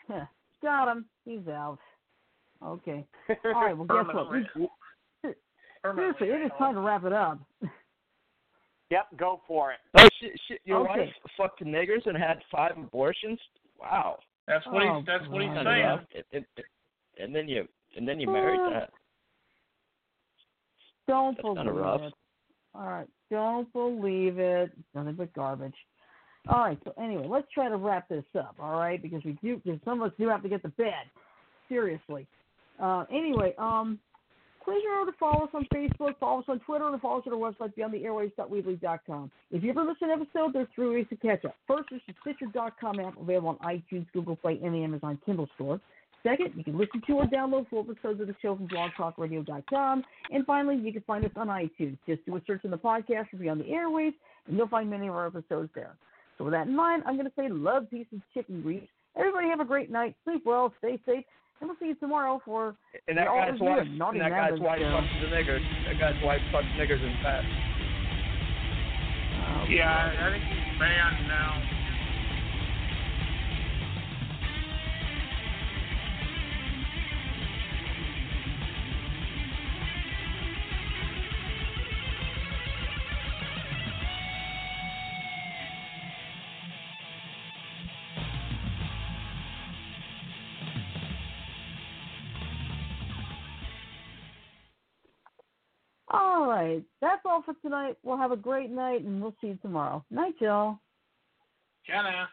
[0.07, 0.25] Huh.
[0.61, 1.05] Got him.
[1.25, 1.77] He's out.
[2.63, 3.05] Okay.
[3.45, 3.77] All right.
[3.77, 4.31] Well, guess what?
[4.31, 4.47] We,
[5.95, 7.39] seriously, it is time to wrap it up.
[8.91, 9.77] Yep, go for it.
[9.97, 10.31] Oh shit!
[10.47, 10.99] shit your Okay.
[11.01, 13.39] wife fucked niggers and had five abortions.
[13.79, 14.17] Wow.
[14.47, 15.05] That's what Oh, he's.
[15.05, 15.65] That's what he's God.
[15.65, 15.99] saying.
[16.15, 16.65] And, and,
[17.21, 18.89] and then you and then you married Uh, that.
[21.09, 22.01] Don't That's believe rough.
[22.01, 22.13] it.
[22.75, 23.07] All right.
[23.31, 24.71] Don't believe it.
[24.93, 25.73] Nothing but garbage.
[26.47, 26.77] All right.
[26.83, 28.55] So anyway, let's try to wrap this up.
[28.59, 29.59] All right, because we do.
[29.63, 30.93] Because some of us do have to get to bed.
[31.67, 32.27] Seriously.
[32.79, 33.97] Uh, anyway, um,
[34.63, 37.33] please remember to follow us on Facebook, follow us on Twitter, and follow us on
[37.33, 39.31] our website beyondtheairwaves.weebly.com.
[39.51, 41.55] If you ever miss an episode, there's three ways to catch up.
[41.67, 45.81] First, there's the Stitcher.com app available on iTunes, Google Play, and the Amazon Kindle store.
[46.23, 50.03] Second, you can listen to or download full episodes of the show from blogtalkradio.com.
[50.31, 51.97] And finally, you can find us on iTunes.
[52.07, 54.13] Just do a search in the podcast for Beyond the Airwaves,
[54.47, 55.95] and you'll find many of our episodes there.
[56.37, 58.83] So with that in mind, I'm going to say love, peace, and chicken grease.
[59.17, 60.15] Everybody have a great night.
[60.25, 61.23] Sleep well, stay safe,
[61.61, 62.75] and we'll see you tomorrow for
[63.07, 64.85] And that the All guy's Review wife, of and that guy's Rabbits wife show.
[64.95, 65.63] fucks the niggers.
[65.87, 67.43] That guy's wife fucks niggers and fat.
[69.39, 71.78] Oh, Yeah, I think he's banned now.
[96.59, 96.83] Right.
[97.01, 97.97] That's all for tonight.
[98.03, 100.03] We'll have a great night, and we'll see you tomorrow.
[100.09, 100.79] Night, y'all.
[101.85, 102.29] Jenna.